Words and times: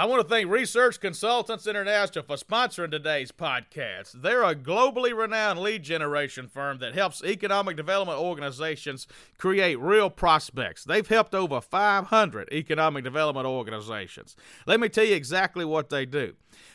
I 0.00 0.06
want 0.06 0.22
to 0.22 0.26
thank 0.26 0.50
Research 0.50 0.98
Consultants 0.98 1.66
International 1.66 2.24
for 2.24 2.36
sponsoring 2.36 2.90
today's 2.90 3.32
podcast. 3.32 4.12
They're 4.22 4.42
a 4.42 4.54
globally 4.54 5.14
renowned 5.14 5.58
lead 5.58 5.82
generation 5.82 6.48
firm 6.48 6.78
that 6.78 6.94
helps 6.94 7.22
economic 7.22 7.76
development 7.76 8.18
organizations 8.18 9.06
create 9.36 9.78
real 9.78 10.08
prospects. 10.08 10.84
They've 10.84 11.06
helped 11.06 11.34
over 11.34 11.60
500 11.60 12.48
economic 12.50 13.04
development 13.04 13.46
organizations. 13.46 14.36
Let 14.64 14.80
me 14.80 14.88
tell 14.88 15.04
you 15.04 15.14
exactly 15.14 15.66
what 15.66 15.90
they 15.90 16.06
do. 16.06 16.32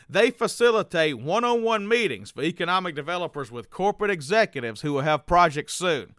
They 0.08 0.30
facilitate 0.30 1.18
one 1.18 1.42
on 1.42 1.64
one 1.64 1.88
meetings 1.88 2.30
for 2.30 2.44
economic 2.44 2.94
developers 2.94 3.50
with 3.50 3.70
corporate 3.70 4.12
executives 4.12 4.82
who 4.82 4.92
will 4.92 5.00
have 5.00 5.26
projects 5.26 5.74
soon. 5.74 6.14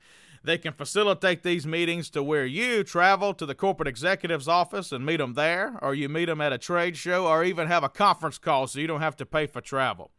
They 0.48 0.58
can 0.58 0.72
facilitate 0.72 1.44
these 1.44 1.68
meetings 1.68 2.10
to 2.12 2.24
where 2.24 2.46
you 2.46 2.86
travel 2.86 3.34
to 3.34 3.46
the 3.46 3.54
corporate 3.54 3.90
executive's 3.90 4.48
office 4.48 4.94
and 4.94 5.06
meet 5.06 5.18
them 5.18 5.34
there, 5.34 5.78
or 5.82 5.94
you 5.94 6.08
meet 6.08 6.28
them 6.28 6.40
at 6.40 6.54
a 6.54 6.58
trade 6.58 6.96
show, 6.96 7.28
or 7.28 7.44
even 7.44 7.68
have 7.68 7.84
a 7.84 7.90
conference 7.90 8.38
call 8.38 8.66
so 8.66 8.80
you 8.80 8.88
don't 8.88 9.02
have 9.02 9.18
to 9.18 9.26
pay 9.26 9.46
for 9.46 9.60
travel. 9.60 10.10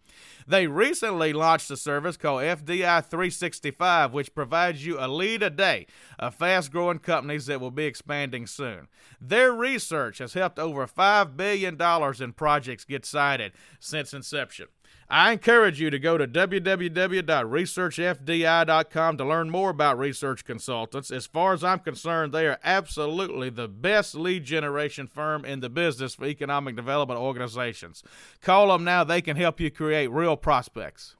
They 0.47 0.67
recently 0.67 1.33
launched 1.33 1.71
a 1.71 1.79
service 1.79 2.19
called 2.19 2.43
FDI 2.43 3.07
365, 3.07 4.13
which 4.13 4.35
provides 4.35 4.85
you 4.85 4.99
a 5.01 5.09
lead 5.09 5.43
a 5.43 5.49
day 5.49 5.87
of 6.19 6.35
fast 6.35 6.73
growing 6.73 6.99
companies 6.99 7.47
that 7.47 7.59
will 7.59 7.71
be 7.71 7.87
expanding 7.87 8.47
soon. 8.47 8.89
Their 9.19 9.53
research 9.53 10.19
has 10.19 10.35
helped 10.35 10.59
over 10.59 10.87
$5 10.87 11.39
billion 11.39 11.81
in 12.23 12.33
projects 12.35 12.85
get 12.85 13.07
sited 13.07 13.53
since 13.81 14.13
inception. 14.13 14.67
I 15.11 15.33
encourage 15.33 15.81
you 15.81 15.89
to 15.89 15.99
go 15.99 16.19
to 16.19 16.27
www.researchfdi.com 16.27 19.17
to 19.17 19.25
learn 19.25 19.49
more 19.49 19.71
about 19.71 19.99
research 19.99 20.45
consultants. 20.45 21.11
As 21.11 21.27
far 21.27 21.55
as 21.55 21.65
I'm 21.65 21.79
concerned, 21.79 22.35
they 22.35 22.47
are 22.47 22.59
absolutely 22.63 23.49
the 23.49 23.69
best 23.69 24.15
lead 24.15 24.45
generation 24.45 25.07
firm 25.07 25.47
in 25.47 25.61
the 25.61 25.71
business 25.71 26.17
for 26.17 26.27
economic 26.27 26.77
development 26.77 27.21
organizations. 27.21 28.03
Call 28.43 28.69
them 28.69 28.85
now, 28.85 29.03
they 29.03 29.23
can 29.23 29.39
help 29.39 29.61
you 29.61 29.71
create 29.71 30.09
real 30.09 30.37
prospects. 30.37 31.17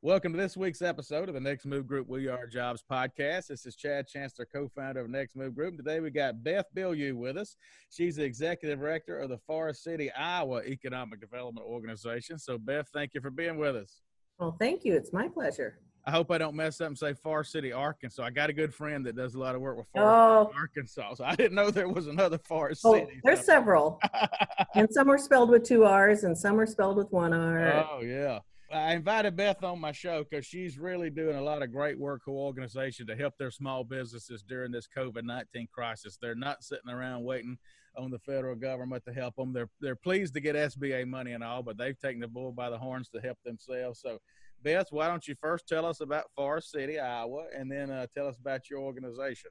Welcome 0.00 0.30
to 0.34 0.38
this 0.38 0.56
week's 0.56 0.80
episode 0.80 1.28
of 1.28 1.34
the 1.34 1.40
Next 1.40 1.66
Move 1.66 1.88
Group 1.88 2.06
We 2.06 2.28
Are 2.28 2.46
Jobs 2.46 2.84
podcast. 2.88 3.48
This 3.48 3.66
is 3.66 3.74
Chad 3.74 4.06
Chancellor, 4.06 4.46
co-founder 4.46 5.00
of 5.00 5.10
Next 5.10 5.34
Move 5.34 5.56
Group. 5.56 5.76
Today 5.76 5.98
we 5.98 6.10
got 6.10 6.44
Beth 6.44 6.66
Bilyeu 6.72 7.14
with 7.14 7.36
us. 7.36 7.56
She's 7.90 8.14
the 8.14 8.22
executive 8.22 8.78
director 8.78 9.18
of 9.18 9.28
the 9.28 9.38
Forest 9.38 9.82
City, 9.82 10.08
Iowa 10.12 10.62
Economic 10.62 11.20
Development 11.20 11.66
Organization. 11.66 12.38
So, 12.38 12.58
Beth, 12.58 12.88
thank 12.94 13.12
you 13.12 13.20
for 13.20 13.30
being 13.30 13.58
with 13.58 13.74
us. 13.74 14.02
Well, 14.38 14.54
thank 14.60 14.84
you. 14.84 14.94
It's 14.94 15.12
my 15.12 15.26
pleasure. 15.26 15.80
I 16.06 16.12
hope 16.12 16.30
I 16.30 16.38
don't 16.38 16.54
mess 16.54 16.80
up 16.80 16.86
and 16.86 16.96
say 16.96 17.12
Forrest 17.12 17.50
City, 17.50 17.72
Arkansas. 17.72 18.22
I 18.22 18.30
got 18.30 18.50
a 18.50 18.52
good 18.52 18.72
friend 18.72 19.04
that 19.04 19.16
does 19.16 19.34
a 19.34 19.40
lot 19.40 19.56
of 19.56 19.60
work 19.60 19.78
with 19.78 19.88
Forrest 19.92 20.08
oh. 20.08 20.52
Arkansas. 20.56 21.14
So 21.14 21.24
I 21.24 21.34
didn't 21.34 21.56
know 21.56 21.72
there 21.72 21.88
was 21.88 22.06
another 22.06 22.38
Forest 22.38 22.82
oh, 22.84 22.94
City. 22.94 23.20
There's 23.24 23.40
so. 23.40 23.46
several. 23.46 24.00
and 24.76 24.86
some 24.92 25.10
are 25.10 25.18
spelled 25.18 25.50
with 25.50 25.64
two 25.64 25.84
R's 25.84 26.22
and 26.22 26.38
some 26.38 26.60
are 26.60 26.66
spelled 26.66 26.98
with 26.98 27.10
one 27.10 27.32
R. 27.32 27.84
Oh, 27.90 28.02
yeah. 28.02 28.38
I 28.70 28.92
invited 28.92 29.34
Beth 29.34 29.64
on 29.64 29.80
my 29.80 29.92
show 29.92 30.24
because 30.24 30.44
she's 30.44 30.78
really 30.78 31.08
doing 31.08 31.36
a 31.36 31.42
lot 31.42 31.62
of 31.62 31.72
great 31.72 31.98
work 31.98 32.22
for 32.24 32.32
organizations 32.32 33.08
to 33.08 33.16
help 33.16 33.34
their 33.38 33.50
small 33.50 33.82
businesses 33.82 34.42
during 34.42 34.72
this 34.72 34.86
COVID 34.94 35.24
nineteen 35.24 35.68
crisis. 35.72 36.18
They're 36.20 36.34
not 36.34 36.62
sitting 36.62 36.90
around 36.90 37.24
waiting 37.24 37.56
on 37.96 38.10
the 38.10 38.18
federal 38.18 38.54
government 38.54 39.04
to 39.06 39.12
help 39.14 39.36
them. 39.36 39.54
They're 39.54 39.70
they're 39.80 39.96
pleased 39.96 40.34
to 40.34 40.40
get 40.40 40.54
SBA 40.54 41.06
money 41.06 41.32
and 41.32 41.42
all, 41.42 41.62
but 41.62 41.78
they've 41.78 41.98
taken 41.98 42.20
the 42.20 42.28
bull 42.28 42.52
by 42.52 42.68
the 42.68 42.78
horns 42.78 43.08
to 43.10 43.20
help 43.20 43.38
themselves. 43.42 44.00
So, 44.00 44.18
Beth, 44.62 44.88
why 44.90 45.08
don't 45.08 45.26
you 45.26 45.34
first 45.40 45.66
tell 45.66 45.86
us 45.86 46.00
about 46.00 46.24
Forest 46.36 46.72
City, 46.72 46.98
Iowa, 46.98 47.46
and 47.56 47.72
then 47.72 47.90
uh, 47.90 48.06
tell 48.14 48.26
us 48.26 48.36
about 48.38 48.68
your 48.68 48.80
organization? 48.80 49.50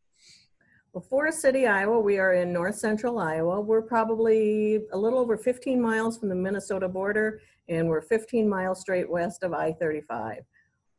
Well, 0.94 1.06
Forest 1.10 1.42
City, 1.42 1.66
Iowa, 1.66 2.00
we 2.00 2.18
are 2.20 2.34
in 2.34 2.54
north 2.54 2.76
central 2.76 3.18
Iowa. 3.20 3.62
We're 3.62 3.82
probably 3.82 4.80
a 4.94 4.98
little 4.98 5.20
over 5.20 5.38
15 5.38 5.82
miles 5.82 6.18
from 6.18 6.30
the 6.30 6.36
Minnesota 6.36 6.88
border 6.88 7.42
and 7.70 7.88
we're 7.88 8.02
15 8.02 8.48
miles 8.48 8.82
straight 8.82 9.10
west 9.10 9.44
of 9.44 9.54
I-35. 9.54 10.40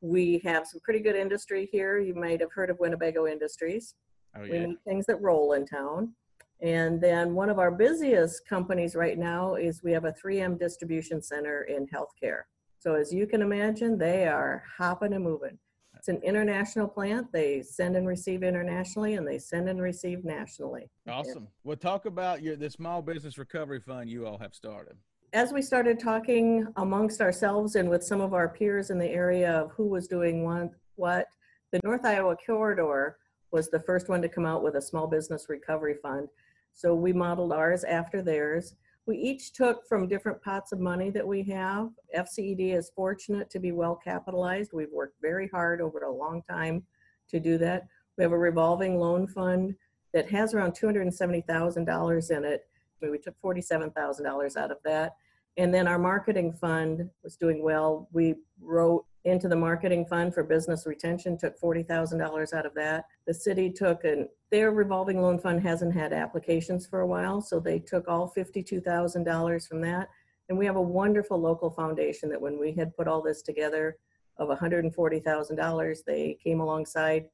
We 0.01 0.41
have 0.45 0.67
some 0.67 0.81
pretty 0.81 1.01
good 1.01 1.17
industry 1.17 1.69
here. 1.73 1.99
You 1.99 2.15
might 2.15 2.41
have 2.41 2.53
heard 2.53 2.71
of 2.71 2.79
Winnebago 2.79 3.27
Industries. 3.27 3.95
Oh, 4.37 4.45
yeah. 4.45 4.53
We 4.53 4.67
need 4.67 4.79
things 4.87 5.07
that 5.07 5.21
roll 5.21 5.55
in 5.55 5.67
town. 5.67 6.15
And 6.61 7.01
then 7.01 7.35
one 7.35 7.51
of 7.51 7.59
our 7.59 7.71
busiest 7.71 8.47
companies 8.47 8.95
right 8.95 9.19
now 9.19 9.55
is 9.55 9.83
we 9.83 9.93
have 9.93 10.05
a 10.05 10.13
3M 10.13 10.59
distribution 10.59 11.23
center 11.23 11.63
in 11.63 11.87
healthcare. 11.87 12.43
So 12.81 12.95
as 12.95 13.13
you 13.13 13.27
can 13.27 13.43
imagine, 13.43 13.99
they 13.99 14.27
are 14.27 14.65
hopping 14.77 15.13
and 15.13 15.25
moving. 15.25 15.59
It's 15.97 16.09
an 16.09 16.21
international 16.23 16.87
plant. 16.87 17.33
They 17.33 17.61
send 17.61 17.97
and 17.97 18.07
receive 18.07 18.45
internationally, 18.45 19.15
and 19.15 19.27
they 19.27 19.39
send 19.39 19.69
and 19.69 19.83
receive 19.83 20.25
nationally. 20.25 20.89
Awesome. 21.09 21.49
Well, 21.65 21.77
talk 21.77 22.07
about 22.07 22.41
your 22.41 22.55
the 22.55 22.71
small 22.71 23.03
business 23.03 23.37
recovery 23.37 23.81
fund 23.81 24.09
you 24.09 24.25
all 24.25 24.39
have 24.39 24.55
started 24.55 24.97
as 25.33 25.53
we 25.53 25.61
started 25.61 26.01
talking 26.01 26.67
amongst 26.77 27.21
ourselves 27.21 27.77
and 27.77 27.89
with 27.89 28.03
some 28.03 28.21
of 28.21 28.33
our 28.33 28.49
peers 28.49 28.91
in 28.91 28.99
the 28.99 29.09
area 29.09 29.53
of 29.53 29.71
who 29.73 29.87
was 29.87 30.09
doing 30.09 30.45
what, 30.45 30.71
what 30.97 31.27
the 31.71 31.81
North 31.85 32.05
Iowa 32.05 32.35
Corridor 32.47 33.19
was 33.51 33.69
the 33.69 33.81
first 33.81 34.09
one 34.09 34.23
to 34.23 34.29
come 34.29 34.47
out 34.47 34.63
with 34.63 34.77
a 34.77 34.83
small 34.83 35.07
business 35.07 35.47
recovery 35.49 35.97
fund. 36.03 36.29
So 36.73 36.95
we 36.95 37.13
modeled 37.13 37.53
ours 37.53 37.85
after 37.85 38.23
theirs. 38.23 38.75
We 39.05 39.19
each 39.19 39.53
took 39.53 39.87
from 39.87 40.09
different 40.09 40.43
pots 40.43 40.73
of 40.73 40.81
money 40.81 41.11
that 41.11 41.27
we 41.27 41.43
have. 41.45 41.91
FCED 42.17 42.75
is 42.75 42.91
fortunate 42.95 43.51
to 43.51 43.59
be 43.59 43.73
well 43.73 43.97
capitalized. 43.97 44.71
We've 44.73 44.93
worked 44.93 45.17
very 45.21 45.49
hard 45.49 45.81
over 45.81 46.01
a 46.01 46.13
long 46.13 46.43
time 46.49 46.85
to 47.31 47.41
do 47.41 47.59
that. 47.59 47.87
We 48.17 48.25
have 48.25 48.33
a 48.33 48.39
revolving 48.39 48.99
loan 48.99 49.27
fund 49.27 49.75
that 50.15 50.31
has 50.31 50.55
around 50.55 50.73
$270,000 50.73 52.31
in 52.31 52.45
it 52.45 52.67
we 53.01 53.19
took 53.19 53.35
$47,000 53.45 54.57
out 54.57 54.71
of 54.71 54.79
that. 54.85 55.15
And 55.57 55.75
then 55.75 55.89
our 55.89 55.99
marketing 55.99 56.53
fund 56.53 57.11
was 57.23 57.37
doing 57.37 57.63
well. 57.63 58.09
We 58.13 58.37
wrote 58.61 59.05
into 59.25 59.49
the 59.49 59.57
marketing 59.57 60.07
fund 60.07 60.33
for 60.33 60.43
business 60.43 60.87
retention, 60.87 61.37
took 61.37 61.61
$40,000 61.61 62.53
out 62.53 62.67
of 62.67 62.75
that. 62.75 63.05
The 63.27 63.35
city 63.35 63.71
took, 63.71 64.05
and 64.05 64.29
their 64.51 64.71
revolving 64.71 65.21
loan 65.21 65.39
fund 65.39 65.61
hasn't 65.61 65.95
had 65.95 66.13
applications 66.13 66.87
for 66.87 67.01
a 67.01 67.07
while, 67.07 67.41
so 67.41 67.61
they 67.61 67.79
took 67.79 68.09
all 68.09 68.33
$52,000 68.37 69.69
from 69.69 69.81
that. 69.83 70.09
And 70.49 70.57
we 70.57 70.65
have 70.65 70.77
a 70.77 70.83
wonderful 70.83 71.39
local 71.39 71.71
foundation 71.71 72.31
that 72.31 72.41
when 72.41 72.59
we 72.59 72.73
had 72.73 72.97
put 72.97 73.09
all 73.09 73.21
this 73.21 73.43
together 73.43 73.99
of 74.39 74.49
$140,000, 74.49 75.99
they 76.07 76.39
came 76.43 76.61
alongside 76.61 77.27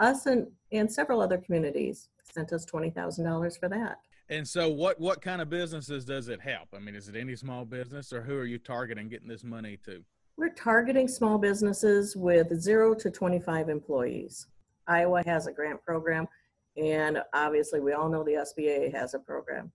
us 0.00 0.26
and, 0.26 0.48
and 0.72 0.90
several 0.90 1.20
other 1.20 1.38
communities, 1.38 2.08
sent 2.22 2.52
us 2.52 2.66
$20,000 2.66 3.58
for 3.58 3.68
that. 3.68 3.98
And 4.30 4.46
so, 4.46 4.68
what 4.68 5.00
what 5.00 5.22
kind 5.22 5.40
of 5.40 5.48
businesses 5.48 6.04
does 6.04 6.28
it 6.28 6.40
help? 6.40 6.68
I 6.74 6.78
mean, 6.78 6.94
is 6.94 7.08
it 7.08 7.16
any 7.16 7.34
small 7.34 7.64
business, 7.64 8.12
or 8.12 8.20
who 8.22 8.36
are 8.36 8.44
you 8.44 8.58
targeting 8.58 9.08
getting 9.08 9.28
this 9.28 9.44
money 9.44 9.78
to? 9.86 10.04
We're 10.36 10.50
targeting 10.50 11.08
small 11.08 11.38
businesses 11.38 12.14
with 12.14 12.60
zero 12.60 12.94
to 12.94 13.10
25 13.10 13.68
employees. 13.68 14.46
Iowa 14.86 15.22
has 15.26 15.46
a 15.46 15.52
grant 15.52 15.82
program, 15.84 16.28
and 16.76 17.22
obviously, 17.32 17.80
we 17.80 17.92
all 17.92 18.08
know 18.08 18.22
the 18.22 18.46
SBA 18.58 18.94
has 18.94 19.14
a 19.14 19.18
program. 19.18 19.72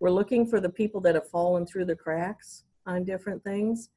We're 0.00 0.10
looking 0.10 0.46
for 0.46 0.60
the 0.60 0.68
people 0.68 1.00
that 1.02 1.14
have 1.14 1.28
fallen 1.28 1.64
through 1.64 1.86
the 1.86 1.96
cracks 1.96 2.64
on 2.86 3.04
different 3.04 3.42
things, 3.44 3.90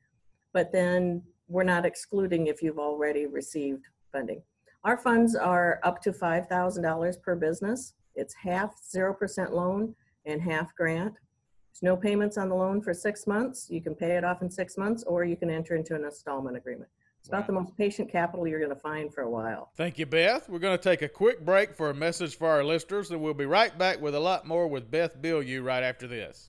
but 0.54 0.72
then 0.72 1.24
we're 1.48 1.64
not 1.64 1.86
excluding 1.86 2.48
if 2.48 2.62
you've 2.62 2.80
already 2.80 3.26
received 3.26 3.86
funding. 4.12 4.42
Our 4.84 4.98
funds 4.98 5.36
are 5.36 5.80
up 5.84 6.02
to 6.04 6.12
$5,000 6.12 7.22
per 7.22 7.36
business 7.36 7.94
it's 8.20 8.36
half 8.36 8.76
0% 8.94 9.52
loan 9.52 9.96
and 10.26 10.42
half 10.42 10.76
grant. 10.76 11.14
There's 11.14 11.84
no 11.84 11.96
payments 11.96 12.38
on 12.38 12.50
the 12.50 12.56
loan 12.56 12.82
for 12.82 12.94
six 12.94 13.26
months. 13.26 13.68
You 13.70 13.82
can 13.82 13.96
pay 13.96 14.18
it 14.18 14.24
off 14.24 14.42
in 14.42 14.50
six 14.52 14.78
months 14.78 15.04
or 15.04 15.24
you 15.24 15.38
can 15.38 15.50
enter 15.50 15.76
into 15.76 15.96
an 15.96 16.04
installment 16.04 16.58
agreement. 16.58 16.90
It's 17.20 17.28
about 17.28 17.48
the 17.48 17.54
most 17.54 17.76
patient 17.78 18.10
capital 18.10 18.48
you're 18.48 18.60
going 18.60 18.74
to 18.74 18.80
find 18.80 19.14
for 19.14 19.22
a 19.22 19.30
while. 19.30 19.72
Thank 19.76 20.00
you, 20.00 20.06
Beth. 20.06 20.48
We're 20.48 20.60
going 20.60 20.78
to 20.78 20.84
take 20.84 21.02
a 21.02 21.10
quick 21.10 21.46
break 21.46 21.76
for 21.76 21.90
a 21.90 21.94
message 21.94 22.38
for 22.38 22.48
our 22.48 22.64
listeners, 22.64 23.12
and 23.12 23.22
we'll 23.22 23.34
be 23.34 23.46
right 23.46 23.78
back 23.78 24.00
with 24.00 24.16
a 24.16 24.20
lot 24.20 24.48
more 24.48 24.68
with 24.68 24.90
Beth 24.90 25.22
Bilyeu 25.22 25.64
right 25.64 25.84
after 25.84 26.08
this. 26.08 26.48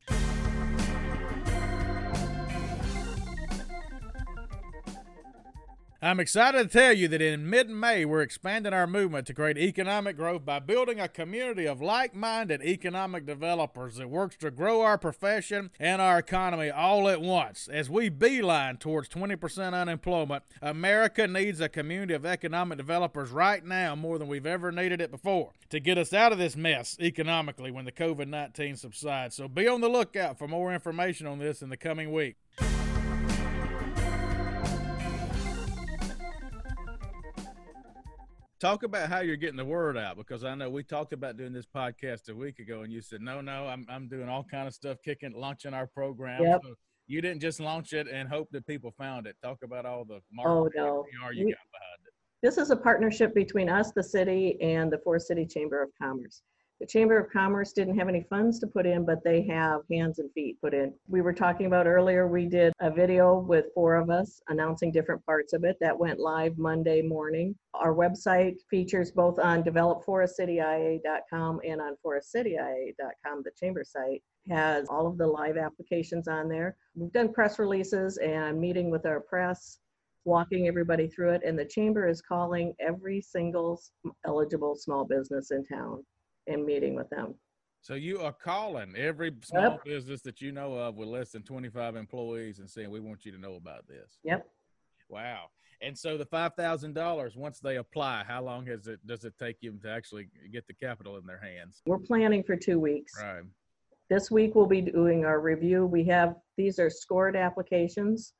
I'm 6.02 6.19
excited 6.19 6.70
to 6.70 6.79
tell 6.79 6.94
you 6.94 7.08
that 7.08 7.20
in 7.20 7.50
mid 7.50 7.69
May, 7.69 8.06
we're 8.06 8.23
expanding 8.23 8.73
our 8.73 8.87
movement 8.87 9.26
to 9.26 9.35
create 9.35 9.58
economic 9.58 10.17
growth 10.17 10.47
by 10.47 10.58
building 10.58 10.99
a 10.99 11.08
community 11.08 11.67
of 11.67 11.82
like 11.82 12.14
minded 12.14 12.62
economic 12.62 13.26
developers 13.26 13.97
that 13.97 14.08
works 14.08 14.37
to 14.38 14.50
grow 14.50 14.81
our 14.81 14.97
profession 14.97 15.70
and 15.79 16.00
our 16.00 16.20
economy 16.20 16.70
all 16.70 17.06
at 17.06 17.20
once. 17.20 17.69
As 17.70 17.91
we 17.91 18.08
beeline 18.08 18.79
towards 18.79 19.11
20% 19.11 19.75
unemployment, 19.75 20.43
America 20.62 21.29
needs 21.29 21.61
a 21.61 21.69
community 21.69 22.14
of 22.14 22.25
economic 22.25 22.79
developers 22.79 23.31
right 23.31 23.62
now 23.62 23.94
more 23.94 24.19
than 24.19 24.29
we've 24.29 24.47
ever 24.47 24.73
needed 24.73 25.02
it 25.02 25.11
before 25.11 25.50
to 25.69 25.81
get 25.81 25.99
us 25.99 26.14
out 26.14 26.32
of 26.32 26.38
this 26.38 26.56
mess 26.56 26.97
economically 26.99 27.70
when 27.70 27.85
the 27.85 27.93
COVID 27.93 28.26
19 28.26 28.76
subsides. 28.76 29.37
So 29.37 29.49
be 29.49 29.69
on 29.69 29.82
the 29.82 29.91
lookout 29.91 30.38
for 30.38 30.49
more 30.49 30.73
information 30.73 31.26
on 31.26 31.38
this 31.38 31.61
in 31.61 31.69
the 31.69 31.76
coming 31.76 32.11
week. 32.11 32.37
Talk 38.61 38.83
about 38.83 39.09
how 39.09 39.21
you're 39.21 39.37
getting 39.37 39.57
the 39.57 39.65
word 39.65 39.97
out 39.97 40.17
because 40.17 40.45
I 40.45 40.55
know 40.55 40.71
we 40.71 40.83
talked 40.85 41.12
about 41.12 41.37
doing 41.37 41.53
this 41.53 41.67
podcast 41.67 42.29
a 42.29 42.35
week 42.35 42.59
ago, 42.59 42.83
and 42.83 42.93
you 42.93 43.01
said, 43.01 43.21
"No, 43.21 43.41
no, 43.41 43.67
I'm 43.67 43.85
I'm 43.89 44.07
doing 44.09 44.29
all 44.29 44.45
kind 44.45 44.69
of 44.69 44.75
stuff, 44.75 44.99
kicking, 45.05 45.33
launching 45.33 45.75
our 45.75 45.87
program." 45.87 46.43
Yep. 46.43 46.61
So 46.65 46.75
you 47.07 47.21
didn't 47.21 47.41
just 47.41 47.59
launch 47.59 47.93
it 47.93 48.07
and 48.07 48.29
hope 48.29 48.49
that 48.53 48.67
people 48.67 48.93
found 48.97 49.27
it. 49.27 49.37
Talk 49.43 49.59
about 49.65 49.87
all 49.87 50.05
the 50.05 50.17
Oh, 50.17 50.21
marketing 50.33 50.83
no. 50.85 51.05
PR 51.27 51.33
you 51.33 51.47
We- 51.47 51.53
got 51.53 51.59
behind 51.73 52.01
it. 52.07 52.12
This 52.43 52.57
is 52.57 52.71
a 52.71 52.77
partnership 52.77 53.35
between 53.35 53.69
us, 53.69 53.93
the 53.93 54.03
city, 54.03 54.57
and 54.62 54.91
the 54.93 54.99
Forest 54.99 55.27
City 55.29 55.45
Chamber 55.45 55.83
of 55.83 55.91
Commerce. 56.01 56.43
The 56.81 56.87
Chamber 56.87 57.19
of 57.19 57.31
Commerce 57.31 57.75
didn't 57.75 57.99
have 57.99 58.09
any 58.09 58.23
funds 58.31 58.59
to 58.61 58.67
put 58.67 58.87
in, 58.87 59.05
but 59.05 59.23
they 59.23 59.43
have 59.43 59.82
hands 59.91 60.19
and 60.19 60.32
feet 60.32 60.59
put 60.62 60.73
in. 60.73 60.94
We 61.09 61.21
were 61.21 61.35
talking 61.35 61.67
about 61.67 61.87
earlier, 61.87 62.27
we 62.27 62.47
did 62.47 62.73
a 62.81 62.91
video 62.91 63.38
with 63.38 63.67
four 63.75 63.97
of 63.97 64.09
us 64.09 64.41
announcing 64.49 64.91
different 64.91 65.23
parts 65.27 65.53
of 65.53 65.62
it. 65.65 65.77
That 65.82 65.99
went 65.99 66.19
live 66.19 66.56
Monday 66.56 67.03
morning. 67.03 67.55
Our 67.75 67.94
website 67.94 68.55
features 68.71 69.11
both 69.11 69.38
on 69.38 69.62
developforestcitya.com 69.62 71.61
and 71.69 71.82
on 71.82 71.97
forestcitya.com, 72.03 73.43
the 73.44 73.53
chamber 73.61 73.85
site 73.85 74.23
has 74.49 74.88
all 74.88 75.06
of 75.06 75.19
the 75.19 75.26
live 75.26 75.59
applications 75.59 76.29
on 76.29 76.49
there. 76.49 76.79
We've 76.94 77.12
done 77.12 77.35
press 77.35 77.59
releases 77.59 78.17
and 78.17 78.59
meeting 78.59 78.91
with 78.91 79.05
our 79.05 79.21
press 79.21 79.81
walking 80.25 80.67
everybody 80.67 81.09
through 81.09 81.33
it, 81.33 81.43
and 81.44 81.59
the 81.59 81.67
chamber 81.67 82.09
is 82.09 82.23
calling 82.23 82.75
every 82.81 83.21
single 83.21 83.79
eligible 84.25 84.76
small 84.76 85.05
business 85.05 85.50
in 85.50 85.62
town 85.67 86.06
and 86.50 86.64
meeting 86.64 86.94
with 86.94 87.08
them. 87.11 87.35
So 87.82 87.94
you 87.94 88.20
are 88.20 88.32
calling 88.32 88.94
every 88.97 89.32
small 89.43 89.81
business 89.85 90.20
that 90.23 90.41
you 90.43 90.52
know 90.52 90.75
of 90.75 90.97
with 90.97 91.08
less 91.08 91.31
than 91.31 91.43
25 91.43 91.97
employees 91.97 92.58
and 92.58 92.69
saying, 92.69 92.91
"We 92.91 93.00
want 93.00 93.25
you 93.25 93.32
to 93.32 93.38
know 93.38 93.55
about 93.55 93.87
this." 93.88 94.19
Yep. 94.23 94.47
Wow. 95.08 95.47
And 95.82 95.97
so 95.97 96.19
the 96.19 96.26
five 96.26 96.55
thousand 96.55 96.94
dollars, 96.94 97.37
once 97.37 97.58
they 97.58 97.76
apply, 97.76 98.25
how 98.29 98.43
long 98.43 98.67
has 98.67 98.87
it 98.87 99.05
does 99.06 99.25
it 99.25 99.32
take 99.38 99.56
you 99.61 99.73
to 99.82 99.91
actually 99.91 100.29
get 100.52 100.67
the 100.67 100.75
capital 100.75 101.17
in 101.17 101.25
their 101.25 101.41
hands? 101.41 101.81
We're 101.87 101.99
planning 101.99 102.43
for 102.43 102.55
two 102.55 102.79
weeks. 102.79 103.14
Right. 103.19 103.44
This 104.11 104.31
week 104.31 104.56
we'll 104.56 104.67
be 104.67 104.81
doing 104.82 105.25
our 105.25 105.41
review. 105.41 105.87
We 105.87 106.02
have, 106.05 106.35
these 106.56 106.81
are 106.81 106.91
scored 106.91 107.37
applications. 107.37 108.32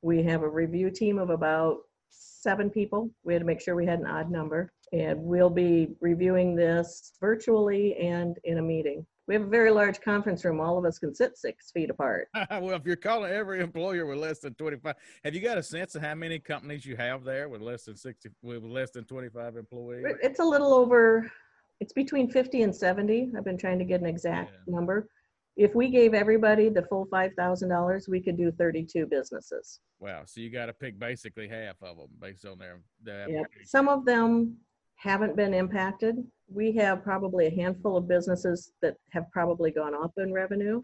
We 0.00 0.22
have 0.22 0.42
a 0.42 0.48
review 0.48 0.88
team 0.88 1.18
of 1.18 1.30
about 1.30 1.78
seven 2.10 2.70
people. 2.70 3.10
We 3.24 3.32
had 3.32 3.40
to 3.40 3.44
make 3.44 3.60
sure 3.60 3.74
we 3.74 3.86
had 3.86 3.98
an 3.98 4.06
odd 4.06 4.30
number. 4.30 4.72
And 4.92 5.20
we'll 5.22 5.50
be 5.50 5.88
reviewing 6.00 6.54
this 6.54 7.12
virtually 7.20 7.96
and 7.96 8.38
in 8.44 8.58
a 8.58 8.62
meeting. 8.62 9.04
We 9.26 9.34
have 9.34 9.42
a 9.42 9.48
very 9.48 9.72
large 9.72 10.00
conference 10.00 10.44
room. 10.44 10.60
All 10.60 10.78
of 10.78 10.84
us 10.84 11.00
can 11.00 11.12
sit 11.12 11.36
six 11.36 11.72
feet 11.72 11.90
apart. 11.90 12.28
well, 12.50 12.70
if 12.76 12.86
you're 12.86 12.94
calling 12.94 13.32
every 13.32 13.60
employer 13.60 14.06
with 14.06 14.18
less 14.18 14.38
than 14.38 14.54
25, 14.54 14.94
have 15.24 15.34
you 15.34 15.40
got 15.40 15.58
a 15.58 15.62
sense 15.62 15.96
of 15.96 16.02
how 16.02 16.14
many 16.14 16.38
companies 16.38 16.86
you 16.86 16.96
have 16.96 17.24
there 17.24 17.48
with 17.48 17.60
less 17.60 17.84
than 17.84 17.96
60, 17.96 18.30
with 18.42 18.62
less 18.62 18.92
than 18.92 19.04
25 19.04 19.56
employees? 19.56 20.04
It's 20.22 20.38
a 20.38 20.44
little 20.44 20.72
over, 20.72 21.28
it's 21.80 21.92
between 21.92 22.30
50 22.30 22.62
and 22.62 22.74
70. 22.74 23.32
I've 23.36 23.44
been 23.44 23.58
trying 23.58 23.80
to 23.80 23.84
get 23.84 24.00
an 24.00 24.06
exact 24.06 24.52
Yeah. 24.52 24.74
number. 24.74 25.08
If 25.56 25.74
we 25.74 25.90
gave 25.90 26.14
everybody 26.14 26.68
the 26.68 26.82
full 26.82 27.06
$5,000, 27.06 28.08
we 28.08 28.20
could 28.20 28.36
do 28.36 28.52
32 28.52 29.06
businesses. 29.06 29.80
Wow. 29.98 30.22
So 30.26 30.40
you 30.40 30.50
got 30.50 30.66
to 30.66 30.72
pick 30.74 30.98
basically 30.98 31.48
half 31.48 31.82
of 31.82 31.96
them 31.96 32.08
based 32.20 32.44
on 32.44 32.58
their, 32.58 32.80
their 33.02 33.28
Yep. 33.28 33.46
Some 33.64 33.88
of 33.88 34.04
them 34.04 34.56
haven't 34.96 35.36
been 35.36 35.54
impacted. 35.54 36.16
We 36.48 36.72
have 36.76 37.02
probably 37.02 37.46
a 37.46 37.54
handful 37.54 37.96
of 37.96 38.08
businesses 38.08 38.72
that 38.82 38.96
have 39.12 39.30
probably 39.32 39.70
gone 39.70 39.94
up 39.94 40.12
in 40.16 40.32
revenue 40.32 40.82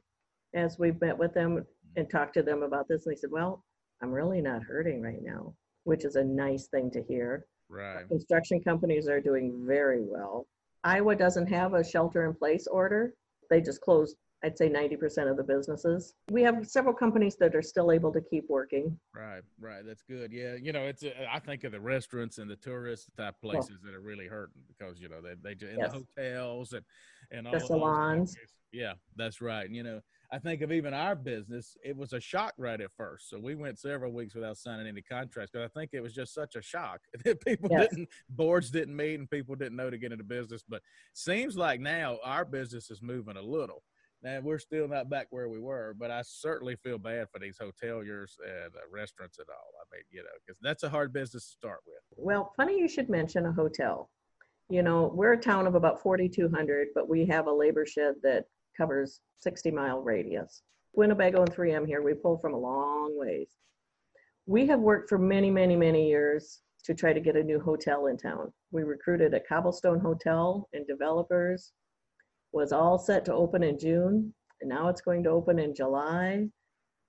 as 0.54 0.78
we've 0.78 1.00
met 1.00 1.18
with 1.18 1.32
them 1.34 1.64
and 1.96 2.08
talked 2.08 2.34
to 2.34 2.42
them 2.42 2.62
about 2.62 2.88
this. 2.88 3.06
And 3.06 3.14
they 3.14 3.18
said, 3.18 3.30
well, 3.30 3.64
I'm 4.02 4.10
really 4.10 4.40
not 4.40 4.62
hurting 4.62 5.00
right 5.02 5.22
now, 5.22 5.54
which 5.84 6.04
is 6.04 6.16
a 6.16 6.24
nice 6.24 6.66
thing 6.68 6.90
to 6.92 7.02
hear. 7.02 7.46
Right. 7.68 8.06
Construction 8.08 8.60
companies 8.60 9.08
are 9.08 9.20
doing 9.20 9.64
very 9.66 10.02
well. 10.02 10.46
Iowa 10.84 11.14
doesn't 11.16 11.46
have 11.46 11.74
a 11.74 11.84
shelter 11.84 12.26
in 12.26 12.34
place 12.34 12.66
order. 12.66 13.14
They 13.50 13.60
just 13.60 13.80
closed, 13.80 14.16
I'd 14.44 14.58
say 14.58 14.68
90% 14.68 15.30
of 15.30 15.36
the 15.36 15.42
businesses. 15.44 16.14
We 16.30 16.42
have 16.42 16.66
several 16.66 16.94
companies 16.94 17.36
that 17.36 17.54
are 17.54 17.62
still 17.62 17.92
able 17.92 18.12
to 18.12 18.20
keep 18.20 18.48
working. 18.48 18.98
Right, 19.14 19.42
right. 19.60 19.86
That's 19.86 20.02
good. 20.02 20.32
Yeah, 20.32 20.54
you 20.60 20.72
know, 20.72 20.82
it's. 20.82 21.04
Uh, 21.04 21.10
I 21.30 21.38
think 21.38 21.62
of 21.64 21.72
the 21.72 21.80
restaurants 21.80 22.38
and 22.38 22.50
the 22.50 22.56
tourist 22.56 23.10
type 23.16 23.36
places 23.40 23.78
that 23.84 23.94
are 23.94 24.00
really 24.00 24.26
hurting 24.26 24.62
because 24.66 25.00
you 25.00 25.08
know 25.08 25.20
they 25.20 25.34
they 25.42 25.66
in 25.66 25.78
Yes. 25.78 25.92
the 25.92 25.98
hotels 26.16 26.72
and 26.72 26.84
and 27.30 27.46
all 27.46 27.52
The 27.54 27.60
salons. 27.60 28.36
Yeah, 28.72 28.94
that's 29.16 29.40
right. 29.42 29.66
And, 29.66 29.76
you 29.76 29.82
know, 29.82 30.00
I 30.32 30.38
think 30.38 30.62
of 30.62 30.72
even 30.72 30.94
our 30.94 31.14
business. 31.14 31.76
It 31.84 31.94
was 31.94 32.14
a 32.14 32.20
shock 32.20 32.54
right 32.56 32.80
at 32.80 32.90
first, 32.90 33.28
so 33.30 33.38
we 33.38 33.54
went 33.54 33.78
several 33.78 34.12
weeks 34.12 34.34
without 34.34 34.56
signing 34.56 34.86
any 34.88 35.02
contracts 35.02 35.52
because 35.52 35.70
I 35.72 35.78
think 35.78 35.90
it 35.92 36.00
was 36.00 36.14
just 36.14 36.34
such 36.34 36.56
a 36.56 36.62
shock 36.62 37.00
that 37.24 37.44
people 37.44 37.68
Yes. 37.70 37.90
didn't 37.90 38.08
boards 38.30 38.70
didn't 38.70 38.96
meet 38.96 39.20
and 39.20 39.30
people 39.30 39.54
didn't 39.54 39.76
know 39.76 39.90
to 39.90 39.98
get 39.98 40.10
into 40.10 40.24
business. 40.24 40.64
But 40.68 40.82
seems 41.12 41.56
like 41.56 41.80
now 41.80 42.18
our 42.24 42.44
business 42.44 42.90
is 42.90 43.00
moving 43.02 43.36
a 43.36 43.42
little. 43.42 43.84
Now 44.22 44.38
we're 44.40 44.58
still 44.58 44.86
not 44.86 45.10
back 45.10 45.26
where 45.30 45.48
we 45.48 45.58
were, 45.58 45.94
but 45.98 46.10
I 46.10 46.22
certainly 46.22 46.76
feel 46.76 46.98
bad 46.98 47.28
for 47.30 47.40
these 47.40 47.58
hoteliers 47.58 48.36
and 48.44 48.72
uh, 48.74 48.80
restaurants 48.92 49.38
and 49.38 49.48
all. 49.48 49.70
I 49.80 49.84
mean, 49.96 50.04
you 50.10 50.22
know, 50.22 50.30
because 50.46 50.60
that's 50.62 50.84
a 50.84 50.88
hard 50.88 51.12
business 51.12 51.46
to 51.46 51.52
start 51.52 51.80
with. 51.86 51.98
Well, 52.16 52.52
funny 52.56 52.78
you 52.78 52.88
should 52.88 53.08
mention 53.08 53.46
a 53.46 53.52
hotel. 53.52 54.10
You 54.68 54.82
know, 54.82 55.10
we're 55.12 55.32
a 55.32 55.40
town 55.40 55.66
of 55.66 55.74
about 55.74 56.00
4,200, 56.00 56.88
but 56.94 57.08
we 57.08 57.26
have 57.26 57.48
a 57.48 57.52
labor 57.52 57.84
shed 57.84 58.14
that 58.22 58.44
covers 58.76 59.20
60 59.40 59.70
mile 59.72 60.00
radius. 60.00 60.62
Winnebago 60.94 61.42
and 61.42 61.52
3M 61.52 61.86
here, 61.86 62.02
we 62.02 62.14
pull 62.14 62.38
from 62.38 62.54
a 62.54 62.58
long 62.58 63.18
ways. 63.18 63.50
We 64.46 64.66
have 64.66 64.80
worked 64.80 65.08
for 65.08 65.18
many, 65.18 65.50
many, 65.50 65.74
many 65.74 66.08
years 66.08 66.60
to 66.84 66.94
try 66.94 67.12
to 67.12 67.20
get 67.20 67.36
a 67.36 67.42
new 67.42 67.60
hotel 67.60 68.06
in 68.06 68.16
town. 68.16 68.52
We 68.70 68.82
recruited 68.82 69.34
a 69.34 69.40
cobblestone 69.40 70.00
hotel 70.00 70.68
and 70.72 70.86
developers, 70.86 71.72
was 72.52 72.72
all 72.72 72.98
set 72.98 73.24
to 73.24 73.34
open 73.34 73.62
in 73.62 73.78
June, 73.78 74.32
and 74.60 74.68
now 74.68 74.88
it's 74.88 75.00
going 75.00 75.22
to 75.24 75.30
open 75.30 75.58
in 75.58 75.74
July. 75.74 76.46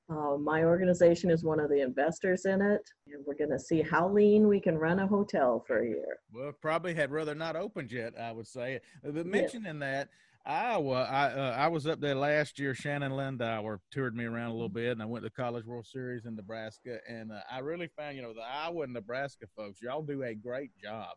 Uh, 0.10 0.38
my 0.38 0.64
organization 0.64 1.30
is 1.30 1.44
one 1.44 1.60
of 1.60 1.70
the 1.70 1.82
investors 1.82 2.46
in 2.46 2.62
it, 2.62 2.82
and 3.08 3.24
we're 3.26 3.36
going 3.36 3.50
to 3.50 3.60
see 3.60 3.82
how 3.82 4.10
lean 4.10 4.48
we 4.48 4.60
can 4.60 4.78
run 4.78 5.00
a 5.00 5.08
hotel 5.08 5.64
for 5.66 5.80
a 5.80 5.86
year. 5.86 6.18
Well, 6.32 6.52
probably 6.62 6.94
had 6.94 7.12
rather 7.12 7.36
not 7.36 7.56
opened 7.56 7.92
yet. 7.92 8.14
I 8.20 8.32
would 8.32 8.48
say. 8.48 8.82
Uh, 9.06 9.12
But 9.12 9.26
mentioning 9.26 9.80
that, 9.80 10.10
Iowa, 10.46 11.08
I 11.10 11.32
uh, 11.32 11.56
I 11.58 11.68
was 11.68 11.88
up 11.88 12.02
there 12.02 12.16
last 12.16 12.60
year. 12.60 12.76
Shannon 12.76 13.14
Lindauer 13.14 13.80
toured 13.92 14.14
me 14.16 14.26
around 14.26 14.52
a 14.52 14.54
little 14.54 14.68
bit, 14.68 14.92
and 14.92 15.02
I 15.02 15.06
went 15.06 15.24
to 15.24 15.30
the 15.30 15.42
College 15.42 15.66
World 15.66 15.88
Series 15.88 16.26
in 16.26 16.36
Nebraska, 16.36 17.00
and 17.08 17.32
uh, 17.32 17.40
I 17.50 17.60
really 17.60 17.90
found, 17.98 18.18
you 18.18 18.22
know, 18.22 18.34
the 18.34 18.42
Iowa 18.42 18.84
and 18.84 18.94
Nebraska 18.94 19.46
folks, 19.56 19.82
y'all 19.82 20.04
do 20.04 20.24
a 20.24 20.36
great 20.36 20.72
job. 20.84 21.16